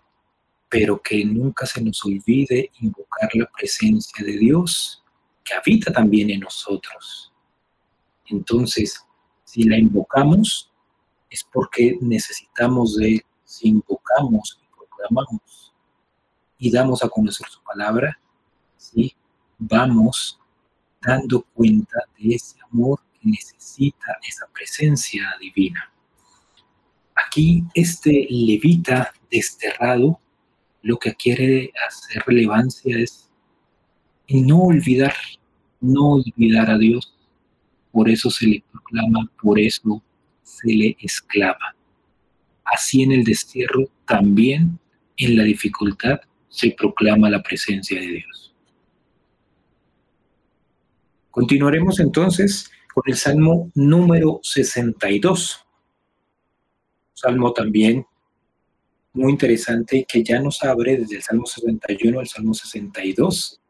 [0.69, 5.03] pero que nunca se nos olvide invocar la presencia de Dios
[5.45, 7.28] que habita también en nosotros.
[8.29, 9.05] Entonces,
[9.45, 10.71] si la invocamos,
[11.31, 13.25] es porque necesitamos de.
[13.45, 15.73] Si invocamos y proclamamos
[16.59, 18.21] y damos a conocer su palabra,
[18.77, 19.17] ¿sí?
[19.59, 20.39] vamos
[21.01, 25.93] dando cuenta de ese amor que necesita esa presencia divina.
[27.15, 30.21] Aquí este levita desterrado
[30.83, 33.29] lo que quiere hacer relevancia es
[34.29, 35.15] no olvidar,
[35.81, 37.15] no olvidar a Dios.
[37.93, 40.03] Por eso se le proclama, por eso
[40.43, 41.75] se le esclava.
[42.65, 44.79] Así en el destierro, también
[45.17, 48.55] en la dificultad se proclama la presencia de Dios.
[51.31, 55.65] Continuaremos entonces con el Salmo número 62.
[57.15, 58.07] Salmo también
[59.13, 63.61] muy interesante que ya nos abre desde el Salmo 61 al Salmo 62.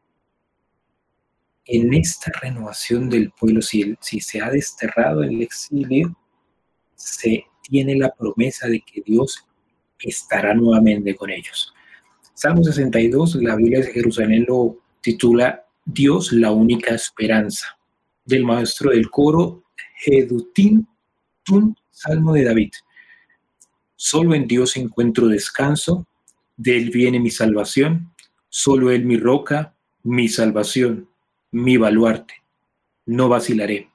[1.71, 6.17] En esta renovación del pueblo, si, si se ha desterrado el exilio,
[6.95, 9.47] se tiene la promesa de que Dios
[10.01, 11.75] estará nuevamente con ellos.
[12.33, 17.79] Salmo 62, la Biblia de Jerusalén lo titula Dios la única esperanza,
[18.25, 19.65] del maestro del coro
[19.97, 20.89] Jedutín
[21.43, 22.73] Tun, Salmo de David.
[23.95, 26.07] Solo en Dios encuentro descanso,
[26.57, 28.13] de Él viene mi salvación,
[28.49, 31.09] solo Él mi roca, mi salvación,
[31.63, 32.35] mi baluarte.
[33.07, 33.89] No vacilaré.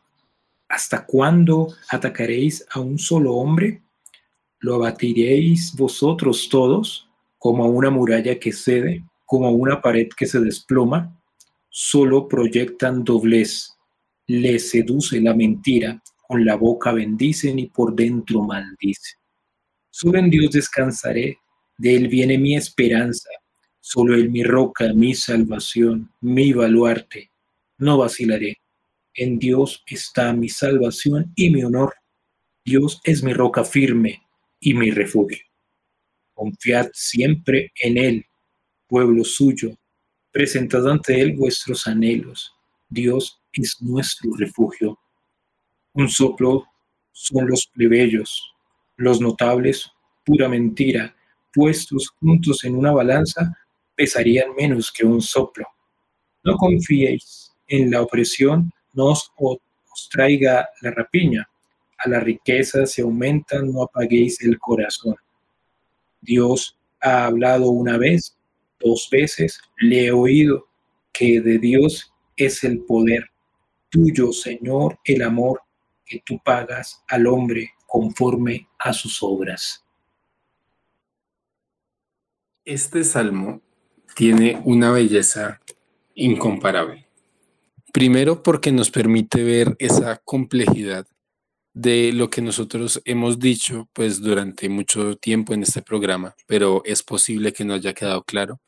[0.67, 3.81] ¿Hasta cuándo atacaréis a un solo hombre?
[4.59, 10.25] ¿Lo abatiréis vosotros todos como a una muralla que cede, como a una pared que
[10.25, 11.13] se desploma?
[11.75, 13.75] solo proyectan doblez,
[14.27, 19.15] les seduce la mentira, con la boca bendicen y por dentro maldice.
[19.89, 21.39] Solo en Dios descansaré,
[21.79, 23.27] de Él viene mi esperanza,
[23.79, 27.31] solo Él mi roca, mi salvación, mi baluarte,
[27.83, 28.57] no vacilaré.
[29.13, 31.93] En Dios está mi salvación y mi honor.
[32.65, 34.23] Dios es mi roca firme
[34.59, 35.45] y mi refugio.
[36.33, 38.25] Confiad siempre en Él,
[38.87, 39.77] pueblo suyo,
[40.31, 42.53] presentad ante Él vuestros anhelos.
[42.89, 44.97] Dios es nuestro refugio.
[45.93, 46.65] Un soplo
[47.11, 48.55] son los plebeyos,
[48.95, 49.91] los notables,
[50.25, 51.15] pura mentira,
[51.53, 53.55] puestos juntos en una balanza,
[53.93, 55.67] pesarían menos que un soplo.
[56.43, 59.31] No confiéis en la opresión, no os,
[60.09, 61.49] traiga la rapiña.
[61.97, 65.15] A la riqueza se aumentan, no apaguéis el corazón.
[66.21, 68.37] Dios ha hablado una vez,
[68.79, 70.67] dos veces le he oído
[71.11, 73.29] que de Dios es el poder,
[73.89, 75.61] tuyo, Señor, el amor
[76.05, 79.85] que tú pagas al hombre conforme a sus obras.
[82.65, 83.61] Este salmo
[84.15, 85.61] tiene una belleza
[86.15, 87.02] incomparable.
[87.93, 91.05] Primero porque nos permite ver esa complejidad
[91.75, 97.03] de lo que nosotros hemos dicho pues durante mucho tiempo en este programa, pero es
[97.03, 98.59] posible que no haya quedado claro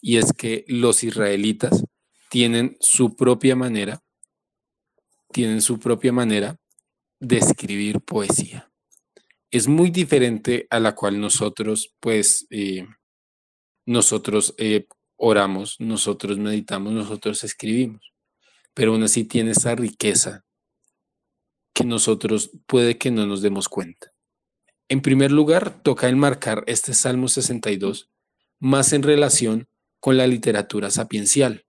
[0.00, 1.84] y es que los israelitas
[2.30, 4.02] tienen su propia manera,
[5.30, 6.56] tienen su propia manera
[7.20, 8.72] de escribir poesía.
[9.50, 12.86] Es muy diferente a la cual nosotros, pues, eh,
[13.84, 14.86] nosotros eh,
[15.16, 18.13] oramos, nosotros meditamos, nosotros escribimos,
[18.74, 20.44] pero aún así tiene esa riqueza
[21.74, 24.12] que nosotros puede que no nos demos cuenta.
[24.88, 28.10] En primer lugar, toca enmarcar este Salmo 62
[28.60, 29.68] más en relación
[30.00, 31.66] con la literatura sapiencial,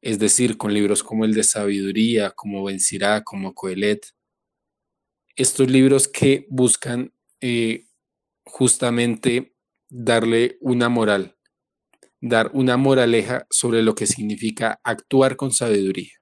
[0.00, 4.14] es decir, con libros como el de sabiduría, como Benzirá, como Coelet.
[5.36, 7.86] estos libros que buscan eh,
[8.44, 9.54] justamente
[9.88, 11.36] darle una moral,
[12.20, 16.12] dar una moraleja sobre lo que significa actuar con sabiduría,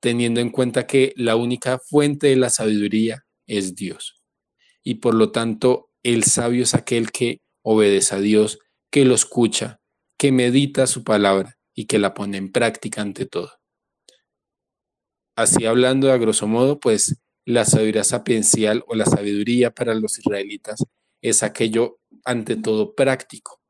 [0.00, 4.22] teniendo en cuenta que la única fuente de la sabiduría es Dios.
[4.82, 8.58] Y por lo tanto, el sabio es aquel que obedece a Dios,
[8.90, 9.80] que lo escucha,
[10.18, 13.52] que medita su palabra y que la pone en práctica ante todo.
[15.36, 20.84] Así hablando a grosso modo, pues la sabiduría sapiencial o la sabiduría para los israelitas
[21.22, 23.60] es aquello ante todo práctico.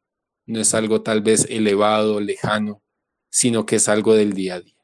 [0.47, 2.83] No es algo tal vez elevado, lejano,
[3.31, 4.80] sino que es algo del día a día.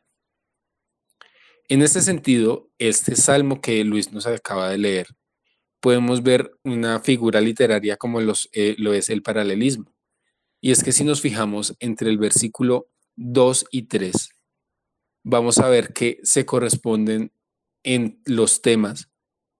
[1.69, 5.09] En ese sentido, este salmo que Luis nos acaba de leer,
[5.81, 9.93] podemos ver una figura literaria como eh, lo es el paralelismo.
[10.61, 14.31] Y es que si nos fijamos entre el versículo 2 y 3,
[15.25, 17.33] vamos a ver que se corresponden
[17.83, 19.11] en los temas.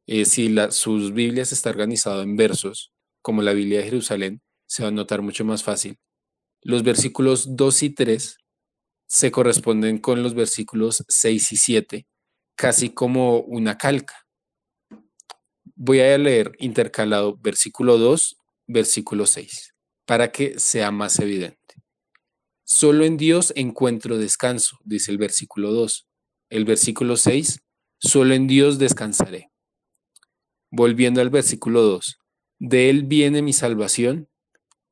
[0.07, 4.91] Eh, si sus Biblias está organizado en versos, como la Biblia de Jerusalén, se va
[4.91, 5.99] a notar mucho más fácil.
[6.63, 8.39] Los versículos 2 y 3
[9.07, 12.07] se corresponden con los versículos 6 y 7,
[12.57, 14.27] casi como una calca.
[15.75, 18.37] Voy a leer intercalado versículo 2,
[18.67, 19.75] versículo 6,
[20.07, 21.59] para que sea más evidente.
[22.65, 26.09] Solo en Dios encuentro descanso, dice el versículo 2.
[26.51, 27.61] El versículo 6,
[27.99, 29.51] solo en Dios descansaré.
[30.71, 32.19] Volviendo al versículo 2,
[32.59, 34.29] de Él viene mi salvación.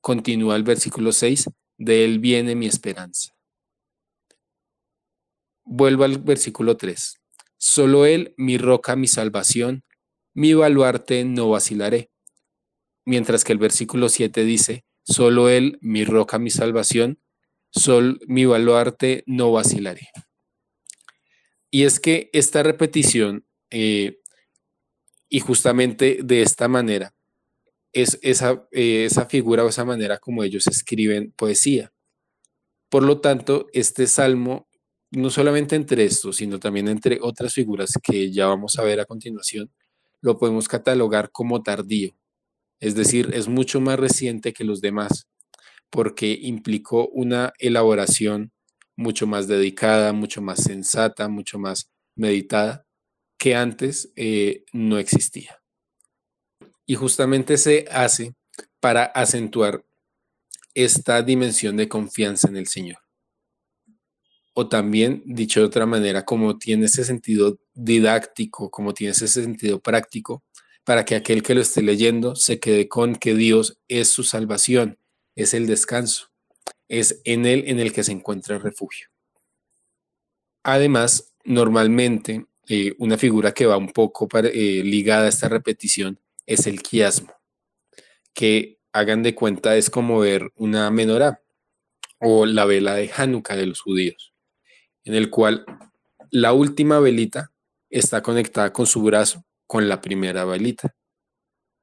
[0.01, 3.34] Continúa el versículo 6, de Él viene mi esperanza.
[5.65, 7.21] Vuelvo al versículo 3.
[7.57, 9.85] Solo Él, mi roca, mi salvación,
[10.35, 12.11] mi baluarte, no vacilaré.
[13.07, 17.21] Mientras que el versículo 7 dice, solo Él, mi roca, mi salvación,
[17.71, 20.09] sol, mi baluarte, no vacilaré.
[21.71, 24.21] Y es que esta repetición, eh,
[25.29, 27.15] y justamente de esta manera,
[27.93, 31.93] es esa, eh, esa figura o esa manera como ellos escriben poesía.
[32.89, 34.69] Por lo tanto, este salmo
[35.15, 39.05] no solamente entre estos, sino también entre otras figuras que ya vamos a ver a
[39.05, 39.71] continuación,
[40.21, 42.17] lo podemos catalogar como tardío.
[42.81, 45.29] Es decir, es mucho más reciente que los demás,
[45.91, 48.53] porque implicó una elaboración
[48.97, 52.87] mucho más dedicada, mucho más sensata, mucho más meditada,
[53.39, 55.61] que antes eh, no existía.
[56.87, 58.35] Y justamente se hace
[58.81, 59.85] para acentuar
[60.75, 63.03] esta dimensión de confianza en el Señor
[64.55, 69.80] o también, dicho de otra manera, como tiene ese sentido didáctico, como tiene ese sentido
[69.80, 70.44] práctico,
[70.84, 74.98] para que aquel que lo esté leyendo se quede con que Dios es su salvación,
[75.34, 76.30] es el descanso,
[76.88, 79.09] es en Él en el que se encuentra el refugio.
[80.62, 86.66] Además, normalmente, eh, una figura que va un poco eh, ligada a esta repetición es
[86.68, 87.34] el quiasmo,
[88.32, 91.42] que hagan de cuenta es como ver una menorá
[92.20, 94.34] o la vela de Hanukkah de los judíos
[95.05, 95.64] en el cual
[96.30, 97.52] la última velita
[97.90, 100.94] está conectada con su brazo con la primera velita.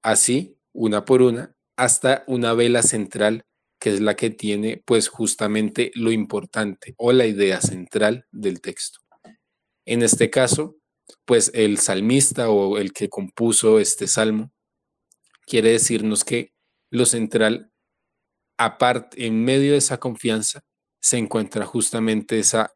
[0.04, 3.46] Así, una por una, hasta una vela central
[3.80, 9.00] que es la que tiene pues justamente lo importante o la idea central del texto.
[9.86, 10.78] En este caso,
[11.26, 14.52] pues el salmista o el que compuso este salmo
[15.48, 16.54] quiere decirnos que
[16.92, 17.72] lo central,
[18.58, 20.62] aparte, en medio de esa confianza,
[21.02, 22.74] se encuentra justamente esa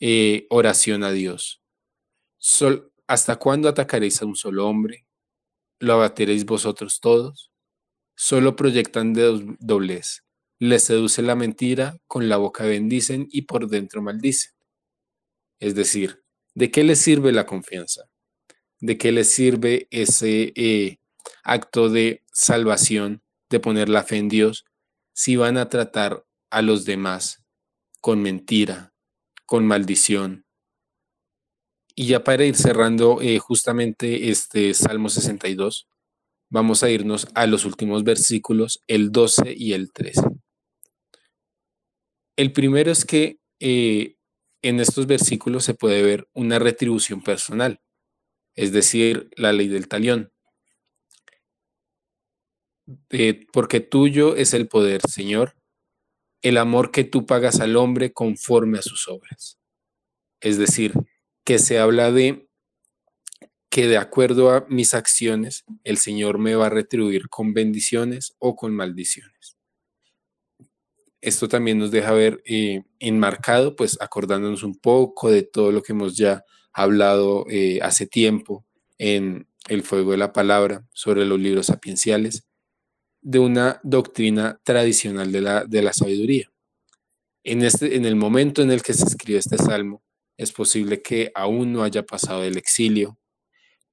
[0.00, 1.62] eh, oración a Dios.
[2.38, 5.06] Sol, ¿Hasta cuándo atacaréis a un solo hombre?
[5.80, 7.50] ¿Lo abateréis vosotros todos?
[8.14, 10.24] Solo proyectan doblez.
[10.58, 14.52] Les seduce la mentira, con la boca bendicen y por dentro maldicen.
[15.58, 16.22] Es decir,
[16.54, 18.10] ¿de qué les sirve la confianza?
[18.78, 20.98] ¿De qué les sirve ese eh,
[21.44, 24.66] acto de salvación, de poner la fe en Dios,
[25.14, 27.42] si van a tratar a los demás
[28.02, 28.92] con mentira,
[29.48, 30.44] con maldición.
[31.94, 35.88] Y ya para ir cerrando eh, justamente este Salmo 62,
[36.50, 40.20] vamos a irnos a los últimos versículos, el 12 y el 13.
[42.36, 44.16] El primero es que eh,
[44.60, 47.80] en estos versículos se puede ver una retribución personal,
[48.54, 50.30] es decir, la ley del talión.
[53.08, 55.57] Eh, porque tuyo es el poder, Señor,
[56.42, 59.58] el amor que tú pagas al hombre conforme a sus obras.
[60.40, 60.94] Es decir,
[61.44, 62.48] que se habla de
[63.70, 68.56] que de acuerdo a mis acciones, el Señor me va a retribuir con bendiciones o
[68.56, 69.56] con maldiciones.
[71.20, 75.92] Esto también nos deja ver eh, enmarcado, pues acordándonos un poco de todo lo que
[75.92, 78.64] hemos ya hablado eh, hace tiempo
[78.98, 82.47] en el fuego de la palabra, sobre los libros sapienciales,
[83.20, 86.50] de una doctrina tradicional de la, de la sabiduría.
[87.44, 90.02] En, este, en el momento en el que se escribe este salmo,
[90.36, 93.18] es posible que aún no haya pasado el exilio,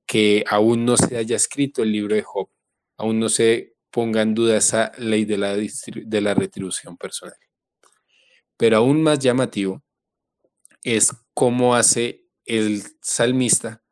[0.06, 2.50] que aún no se haya escrito el libro de Job,
[2.98, 7.38] aún no se ponga en duda esa ley de la, de la retribución personal.
[8.58, 9.84] Pero aún más llamativo
[10.84, 13.84] es cómo hace el salmista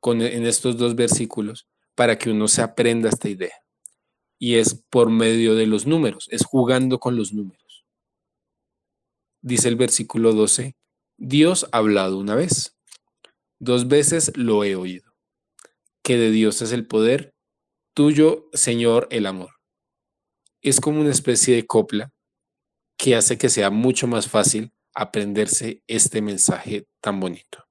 [0.00, 3.61] con, en estos dos versículos para que uno se aprenda esta idea.
[4.44, 7.86] Y es por medio de los números, es jugando con los números.
[9.40, 10.74] Dice el versículo 12,
[11.16, 12.76] Dios ha hablado una vez,
[13.60, 15.14] dos veces lo he oído,
[16.02, 17.36] que de Dios es el poder,
[17.94, 19.60] tuyo, Señor, el amor.
[20.60, 22.12] Es como una especie de copla
[22.98, 27.68] que hace que sea mucho más fácil aprenderse este mensaje tan bonito.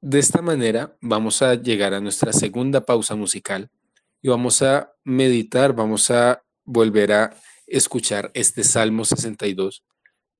[0.00, 3.72] De esta manera vamos a llegar a nuestra segunda pausa musical
[4.20, 9.84] y vamos a meditar, vamos a volver a escuchar este Salmo 62,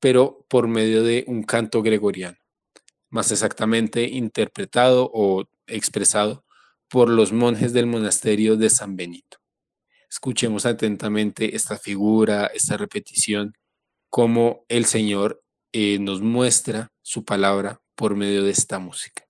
[0.01, 2.39] pero por medio de un canto gregoriano,
[3.11, 6.45] más exactamente interpretado o expresado
[6.89, 9.39] por los monjes del monasterio de San Benito.
[10.11, 13.55] Escuchemos atentamente esta figura, esta repetición,
[14.09, 19.27] cómo el Señor eh, nos muestra su palabra por medio de esta música.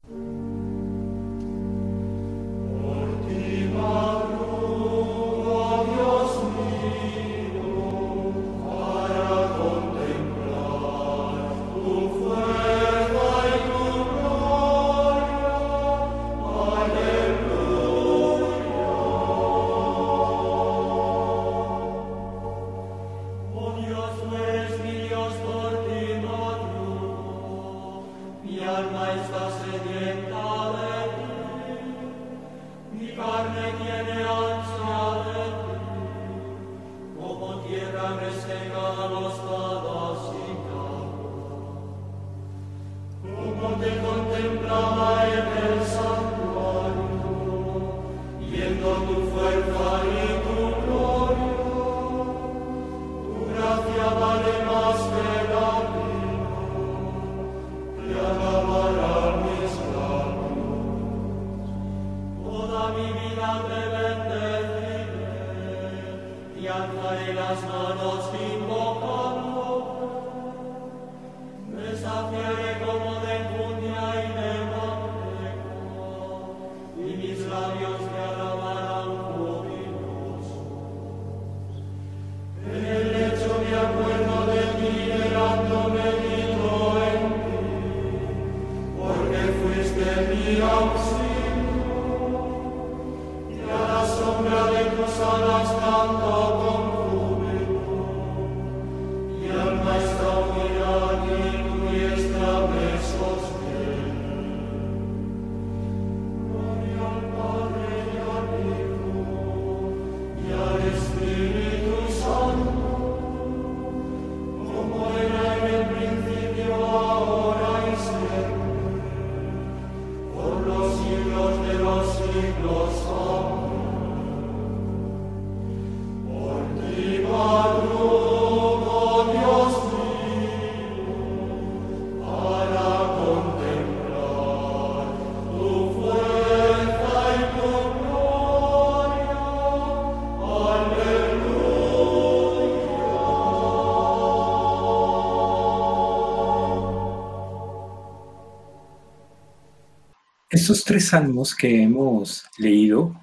[150.69, 153.19] Estos tres salmos que hemos leído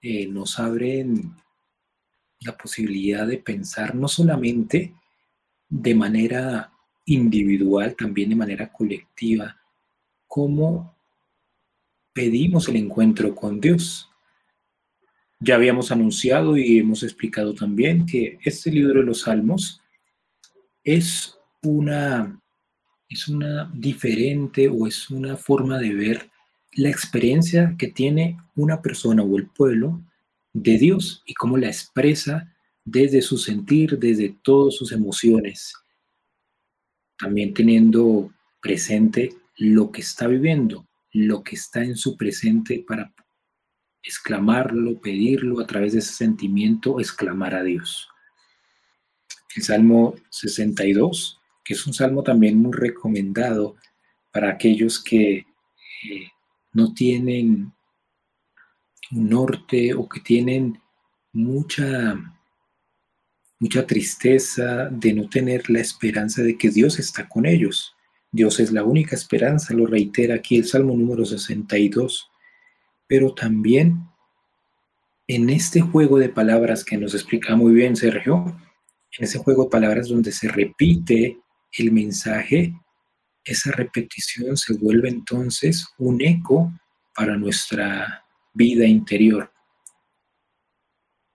[0.00, 1.34] eh, nos abren
[2.38, 4.94] la posibilidad de pensar no solamente
[5.68, 6.72] de manera
[7.06, 9.56] individual, también de manera colectiva,
[10.28, 10.94] cómo
[12.12, 14.08] pedimos el encuentro con Dios.
[15.40, 19.82] Ya habíamos anunciado y hemos explicado también que este libro de los Salmos
[20.84, 22.40] es una,
[23.08, 26.29] es una diferente o es una forma de ver
[26.72, 30.00] la experiencia que tiene una persona o el pueblo
[30.52, 32.54] de Dios y cómo la expresa
[32.84, 35.74] desde su sentir, desde todas sus emociones,
[37.18, 43.12] también teniendo presente lo que está viviendo, lo que está en su presente para
[44.02, 48.08] exclamarlo, pedirlo a través de ese sentimiento, exclamar a Dios.
[49.54, 53.76] El Salmo 62, que es un salmo también muy recomendado
[54.32, 56.30] para aquellos que eh,
[56.72, 57.72] no tienen
[59.12, 60.80] un norte o que tienen
[61.32, 62.16] mucha
[63.60, 67.94] mucha tristeza de no tener la esperanza de que Dios está con ellos.
[68.32, 72.30] Dios es la única esperanza, lo reitera aquí el Salmo número 62.
[73.06, 74.06] Pero también
[75.26, 78.56] en este juego de palabras que nos explica muy bien Sergio,
[79.18, 81.38] en ese juego de palabras donde se repite
[81.72, 82.74] el mensaje,
[83.44, 86.72] esa repetición se vuelve entonces un eco
[87.14, 89.50] para nuestra vida interior.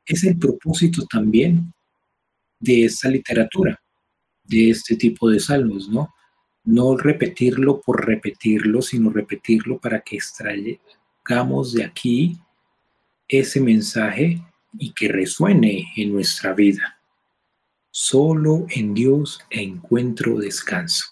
[0.05, 1.73] Es el propósito también
[2.59, 3.79] de esta literatura,
[4.43, 6.13] de este tipo de salmos, ¿no?
[6.63, 12.39] No repetirlo por repetirlo, sino repetirlo para que extraigamos de aquí
[13.27, 14.41] ese mensaje
[14.77, 16.99] y que resuene en nuestra vida.
[17.91, 21.05] Solo en Dios encuentro descanso.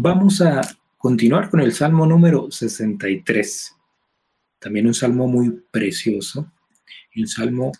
[0.00, 0.60] Vamos a
[0.96, 3.74] continuar con el Salmo número 63.
[4.60, 6.52] También un salmo muy precioso,
[7.16, 7.72] un salmo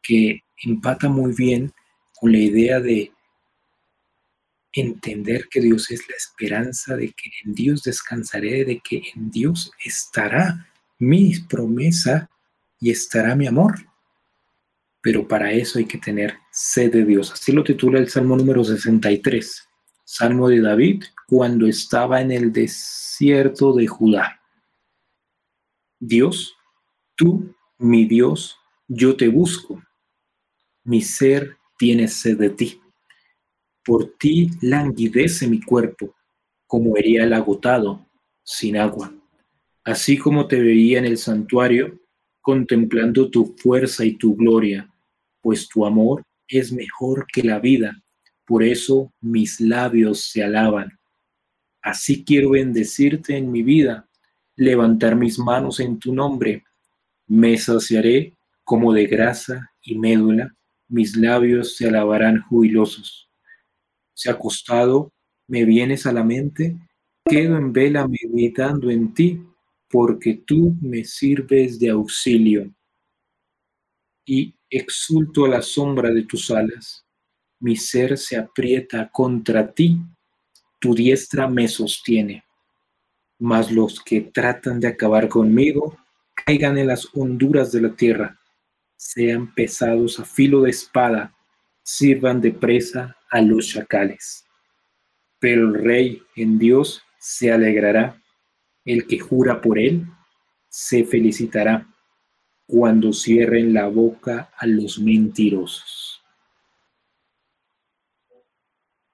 [0.00, 1.72] que empata muy bien
[2.20, 3.10] con la idea de
[4.74, 9.72] entender que Dios es la esperanza, de que en Dios descansaré, de que en Dios
[9.84, 10.68] estará
[11.00, 12.30] mi promesa
[12.78, 13.74] y estará mi amor.
[15.00, 17.32] Pero para eso hay que tener sed de Dios.
[17.32, 19.68] Así lo titula el Salmo número 63,
[20.04, 24.40] Salmo de David, cuando estaba en el desierto de Judá.
[25.98, 26.54] Dios,
[27.16, 28.56] tú, mi Dios,
[28.86, 29.82] yo te busco.
[30.84, 32.80] Mi ser tiene sed de ti.
[33.84, 36.14] Por ti languidece mi cuerpo,
[36.66, 38.06] como el agotado,
[38.42, 39.12] sin agua.
[39.84, 42.00] Así como te veía en el santuario,
[42.40, 44.92] contemplando tu fuerza y tu gloria,
[45.40, 48.00] pues tu amor es mejor que la vida,
[48.44, 50.95] por eso mis labios se alaban.
[51.86, 54.08] Así quiero bendecirte en mi vida,
[54.56, 56.64] levantar mis manos en tu nombre.
[57.28, 58.34] Me saciaré
[58.64, 60.52] como de grasa y médula
[60.88, 63.30] mis labios se alabarán jubilosos.
[64.14, 65.12] Se acostado
[65.46, 66.76] me vienes a la mente,
[67.24, 69.40] quedo en vela meditando en ti,
[69.88, 72.74] porque tú me sirves de auxilio.
[74.24, 77.06] Y exulto a la sombra de tus alas.
[77.60, 80.00] Mi ser se aprieta contra ti,
[80.78, 82.44] tu diestra me sostiene.
[83.38, 85.98] Mas los que tratan de acabar conmigo
[86.34, 88.38] caigan en las honduras de la tierra
[88.96, 91.34] sean pesados a filo de espada,
[91.82, 94.44] sirvan de presa a los chacales.
[95.38, 98.20] Pero el rey en Dios se alegrará,
[98.84, 100.06] el que jura por él
[100.68, 101.86] se felicitará
[102.66, 106.15] cuando cierren la boca a los mentirosos.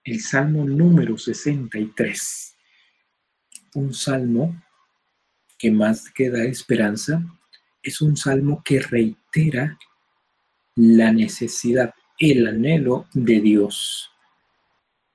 [0.04, 2.56] El Salmo número 63,
[3.74, 4.60] un salmo
[5.56, 7.24] que más que da esperanza,
[7.84, 9.78] es un salmo que reitera
[10.74, 14.10] la necesidad, el anhelo de Dios.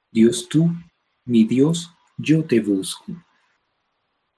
[0.10, 0.72] Dios tú,
[1.26, 3.06] mi Dios, yo te busco.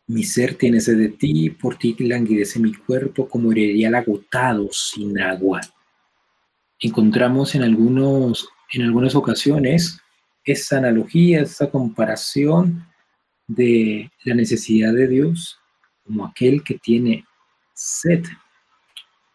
[0.07, 5.19] Mi ser tiene sed de ti, por ti languidece mi cuerpo como el agotado sin
[5.19, 5.61] agua.
[6.79, 10.01] Encontramos en, algunos, en algunas ocasiones
[10.43, 12.85] esa analogía, esa comparación
[13.47, 15.59] de la necesidad de Dios
[16.05, 17.25] como aquel que tiene
[17.73, 18.27] Set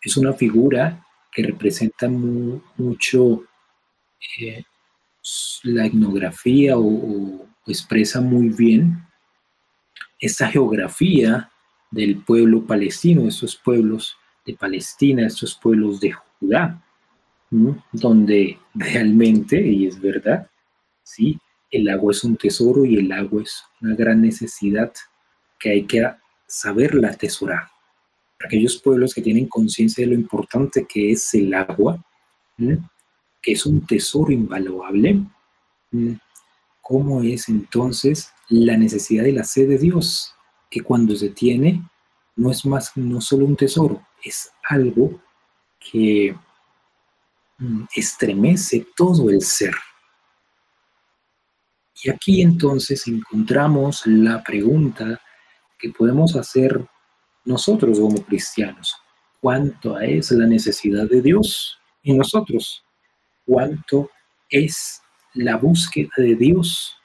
[0.02, 3.44] es una figura que representa mucho
[4.38, 4.64] eh,
[5.62, 9.02] la etnografía o, expresa muy bien
[10.20, 11.50] esta geografía
[11.90, 16.84] del pueblo palestino, estos pueblos de Palestina, estos pueblos de Judá,
[17.92, 20.50] donde realmente, y es verdad,
[21.04, 21.38] sí,
[21.70, 24.92] el agua es un tesoro y el agua es una gran necesidad
[25.60, 26.04] que hay que
[26.48, 27.74] saberla atesorar
[28.44, 32.04] aquellos pueblos que tienen conciencia de lo importante que es el agua,
[32.56, 35.20] que es un tesoro invaluable,
[36.80, 40.34] ¿cómo es entonces la necesidad de la sed de Dios?
[40.70, 41.82] Que cuando se tiene,
[42.36, 45.20] no es más, no solo un tesoro, es algo
[45.78, 46.34] que
[47.58, 49.74] mm, estremece todo el ser.
[52.02, 55.20] Y aquí entonces encontramos la pregunta
[55.78, 56.84] que podemos hacer
[57.44, 58.94] nosotros como cristianos.
[59.40, 62.82] ¿Cuánto es la necesidad de Dios en nosotros?
[63.46, 64.10] ¿Cuánto
[64.48, 65.02] es
[65.34, 66.96] la búsqueda de Dios?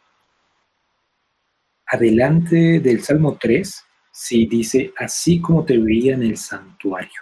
[1.86, 7.22] Adelante del Salmo 3, sí dice, así como te veía en el santuario,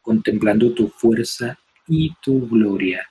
[0.00, 3.06] contemplando tu fuerza y tu gloria.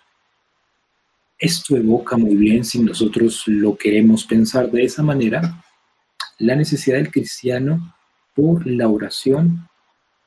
[1.39, 5.63] Esto evoca muy bien, si nosotros lo queremos pensar de esa manera,
[6.39, 7.95] la necesidad del cristiano
[8.35, 9.67] por la oración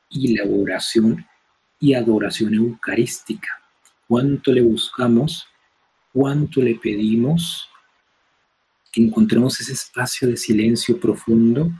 [0.08, 1.26] y la oración
[1.80, 3.48] y adoración eucarística.
[4.06, 5.46] ¿Cuánto le buscamos?
[6.12, 7.68] ¿Cuánto le pedimos?
[8.92, 11.70] Que encontremos ese espacio de silencio profundo,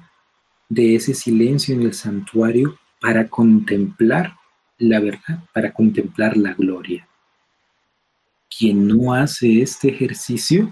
[0.69, 4.35] de ese silencio en el santuario para contemplar
[4.79, 7.07] la verdad, para contemplar la gloria.
[8.61, 10.71] Quien no hace este ejercicio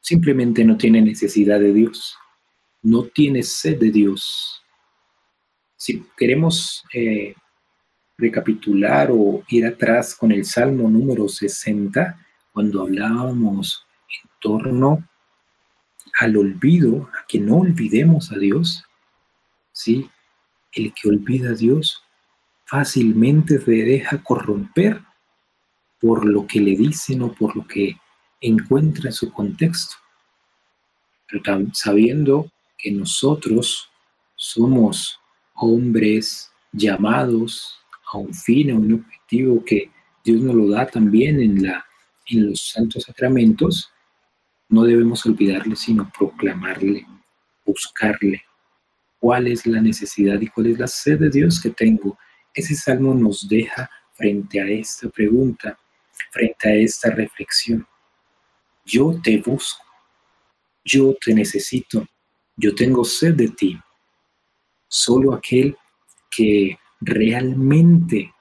[0.00, 2.16] simplemente no tiene necesidad de Dios,
[2.80, 4.62] no tiene sed de Dios.
[5.76, 7.34] Si queremos eh,
[8.16, 12.18] recapitular o ir atrás con el Salmo número 60,
[12.54, 15.06] cuando hablábamos en torno
[16.20, 18.82] al olvido, a que no olvidemos a Dios,
[19.72, 20.08] ¿sí?
[20.72, 22.02] El que olvida a Dios
[22.64, 25.02] fácilmente se deja corromper
[26.00, 27.96] por lo que le dicen o por lo que
[28.40, 29.96] encuentra en su contexto.
[31.28, 31.42] Pero
[31.72, 33.88] sabiendo que nosotros
[34.34, 35.20] somos
[35.54, 37.78] hombres llamados
[38.12, 39.90] a un fin, a un objetivo que
[40.24, 41.84] Dios nos lo da también en, la,
[42.26, 43.90] en los santos sacramentos,
[44.68, 47.06] no debemos olvidarle, sino proclamarle,
[47.64, 48.42] buscarle
[49.18, 52.18] cuál es la necesidad y cuál es la sed de Dios que tengo.
[52.54, 55.78] Ese salmo nos deja frente a esta pregunta,
[56.30, 57.86] frente a esta reflexión.
[58.84, 59.84] Yo te busco,
[60.84, 62.06] yo te necesito,
[62.56, 63.80] yo tengo sed de ti.
[64.88, 65.76] Solo aquel
[66.30, 68.32] que realmente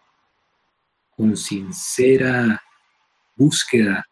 [1.16, 2.62] con sincera
[3.36, 4.06] búsqueda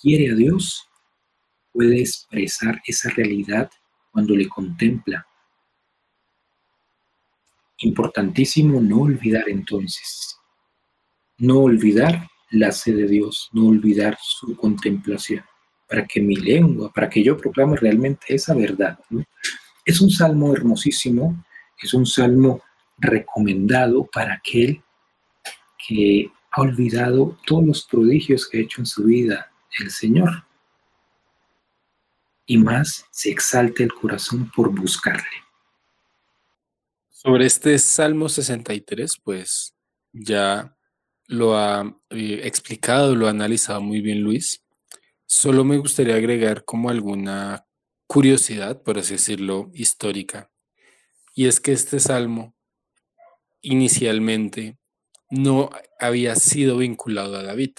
[0.00, 0.88] quiere a Dios,
[1.72, 3.70] puede expresar esa realidad
[4.10, 5.26] cuando le contempla.
[7.78, 10.38] Importantísimo no olvidar entonces,
[11.38, 15.44] no olvidar la sed de Dios, no olvidar su contemplación,
[15.88, 18.98] para que mi lengua, para que yo proclame realmente esa verdad.
[19.84, 21.44] Es un salmo hermosísimo,
[21.82, 22.62] es un salmo
[22.98, 24.82] recomendado para aquel
[25.86, 29.50] que ha olvidado todos los prodigios que ha hecho en su vida
[29.80, 30.44] el Señor.
[32.46, 35.24] Y más se exalta el corazón por buscarle.
[37.08, 39.74] Sobre este Salmo 63, pues
[40.12, 40.76] ya
[41.32, 44.62] lo ha eh, explicado, lo ha analizado muy bien Luis.
[45.26, 47.64] Solo me gustaría agregar como alguna
[48.06, 50.50] curiosidad, por así decirlo, histórica.
[51.34, 52.54] Y es que este salmo
[53.62, 54.76] inicialmente
[55.30, 57.72] no había sido vinculado a David.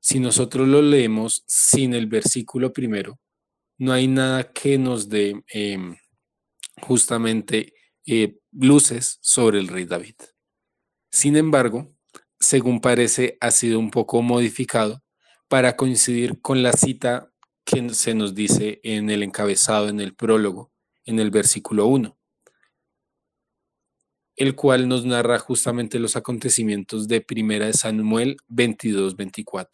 [0.00, 3.20] Si nosotros lo leemos sin el versículo primero,
[3.78, 5.96] no hay nada que nos dé em,
[6.80, 7.74] justamente
[8.06, 10.16] eh, luces sobre el rey David.
[11.12, 11.94] Sin embargo,
[12.40, 15.04] según parece, ha sido un poco modificado
[15.48, 17.30] para coincidir con la cita
[17.64, 20.72] que se nos dice en el encabezado, en el prólogo,
[21.04, 22.16] en el versículo 1
[24.36, 29.68] el cual nos narra justamente los acontecimientos de Primera de Samuel 22-24,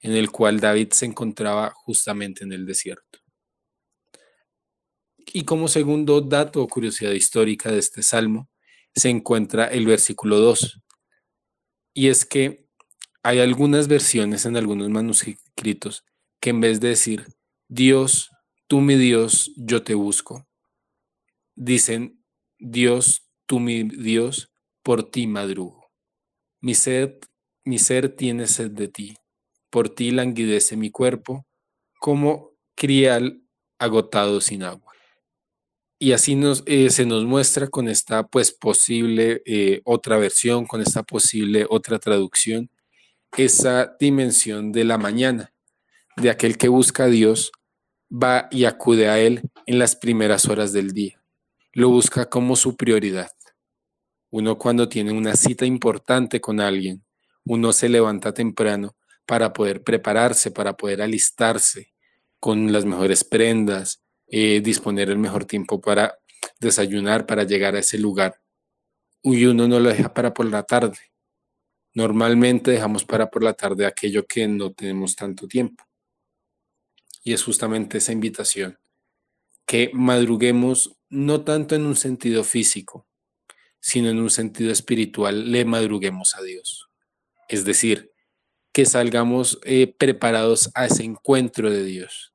[0.00, 3.20] en el cual David se encontraba justamente en el desierto.
[5.32, 8.49] Y como segundo dato o curiosidad histórica de este salmo,
[8.94, 10.80] se encuentra el versículo 2.
[11.94, 12.66] Y es que
[13.22, 16.04] hay algunas versiones en algunos manuscritos
[16.40, 17.26] que en vez de decir,
[17.68, 18.30] Dios,
[18.66, 20.46] tú mi Dios, yo te busco,
[21.54, 22.22] dicen,
[22.58, 24.50] Dios, tú mi Dios,
[24.82, 25.90] por ti madrugo.
[26.60, 27.18] Mi sed,
[27.64, 29.16] mi ser tiene sed de ti,
[29.70, 31.46] por ti languidece mi cuerpo,
[31.98, 33.42] como crial
[33.78, 34.89] agotado sin agua.
[36.02, 40.80] Y así nos, eh, se nos muestra con esta pues posible eh, otra versión, con
[40.80, 42.70] esta posible otra traducción,
[43.36, 45.52] esa dimensión de la mañana,
[46.16, 47.52] de aquel que busca a Dios,
[48.10, 51.22] va y acude a Él en las primeras horas del día.
[51.74, 53.30] Lo busca como su prioridad.
[54.30, 57.04] Uno cuando tiene una cita importante con alguien,
[57.44, 58.96] uno se levanta temprano
[59.26, 61.92] para poder prepararse, para poder alistarse
[62.38, 66.18] con las mejores prendas, eh, disponer el mejor tiempo para
[66.58, 68.40] desayunar, para llegar a ese lugar.
[69.22, 70.98] Y uno no lo deja para por la tarde.
[71.94, 75.84] Normalmente dejamos para por la tarde aquello que no tenemos tanto tiempo.
[77.24, 78.78] Y es justamente esa invitación,
[79.66, 83.06] que madruguemos no tanto en un sentido físico,
[83.80, 86.88] sino en un sentido espiritual le madruguemos a Dios.
[87.48, 88.12] Es decir,
[88.72, 92.29] que salgamos eh, preparados a ese encuentro de Dios,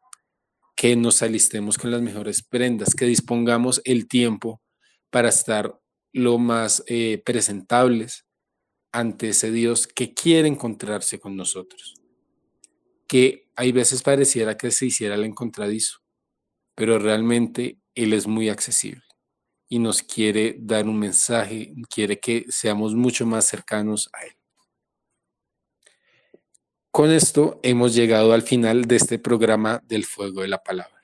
[0.86, 4.62] que nos alistemos con las mejores prendas, que dispongamos el tiempo
[5.10, 5.80] para estar
[6.14, 8.28] lo más eh, presentables
[8.92, 11.96] ante ese Dios que quiere encontrarse con nosotros.
[13.08, 16.02] Que hay veces pareciera que se hiciera el encontradizo,
[16.76, 19.02] pero realmente Él es muy accesible
[19.68, 24.34] y nos quiere dar un mensaje, quiere que seamos mucho más cercanos a Él.
[26.96, 31.04] Con esto hemos llegado al final de este programa del Fuego de la Palabra.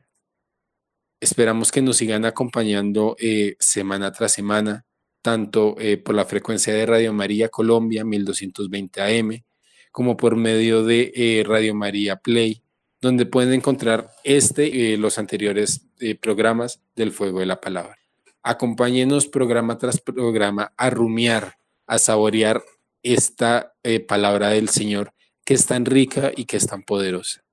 [1.20, 4.86] Esperamos que nos sigan acompañando eh, semana tras semana,
[5.22, 9.44] tanto eh, por la frecuencia de Radio María Colombia 1220 AM,
[9.92, 12.64] como por medio de eh, Radio María Play,
[13.02, 15.88] donde pueden encontrar este y los anteriores
[16.22, 17.98] programas del Fuego de la Palabra.
[18.44, 22.64] Acompáñenos programa tras programa a rumiar, a saborear
[23.04, 23.74] esta
[24.08, 25.12] palabra del Señor
[25.52, 27.43] que es tan rica y que es tan poderosa.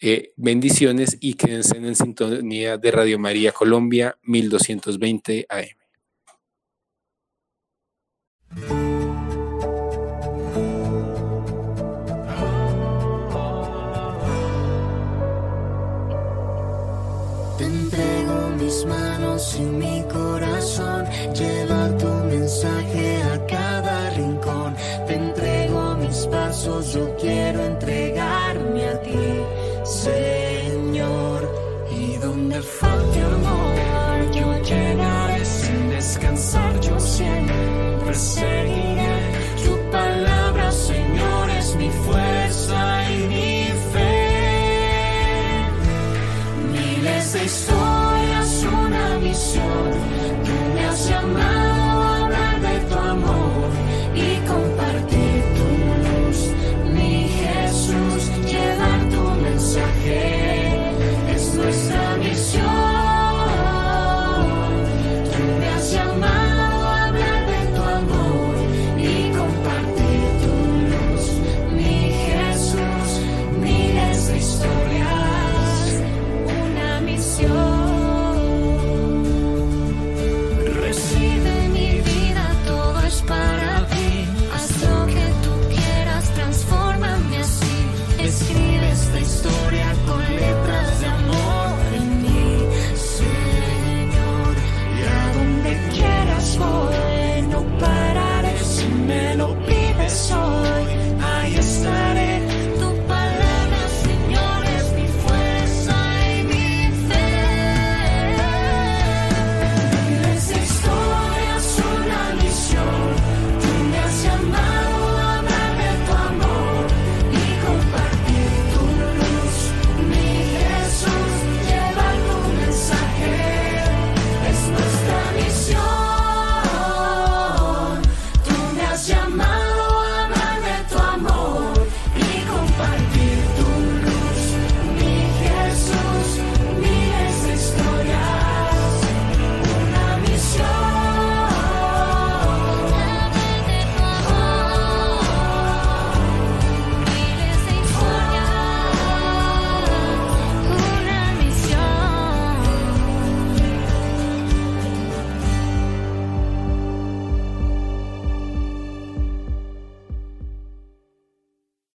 [0.00, 5.76] Eh, bendiciones y quédense en sintonía de Radio María Colombia 1220 AM.
[17.58, 23.25] Te entrego mis manos y mi corazón, lleva tu mensaje a
[26.66, 29.12] pasos, yo quiero entregarme a ti.
[29.84, 31.48] Señor,
[31.90, 38.95] y donde falte amor, yo llegaré sin descansar, yo siempre sé.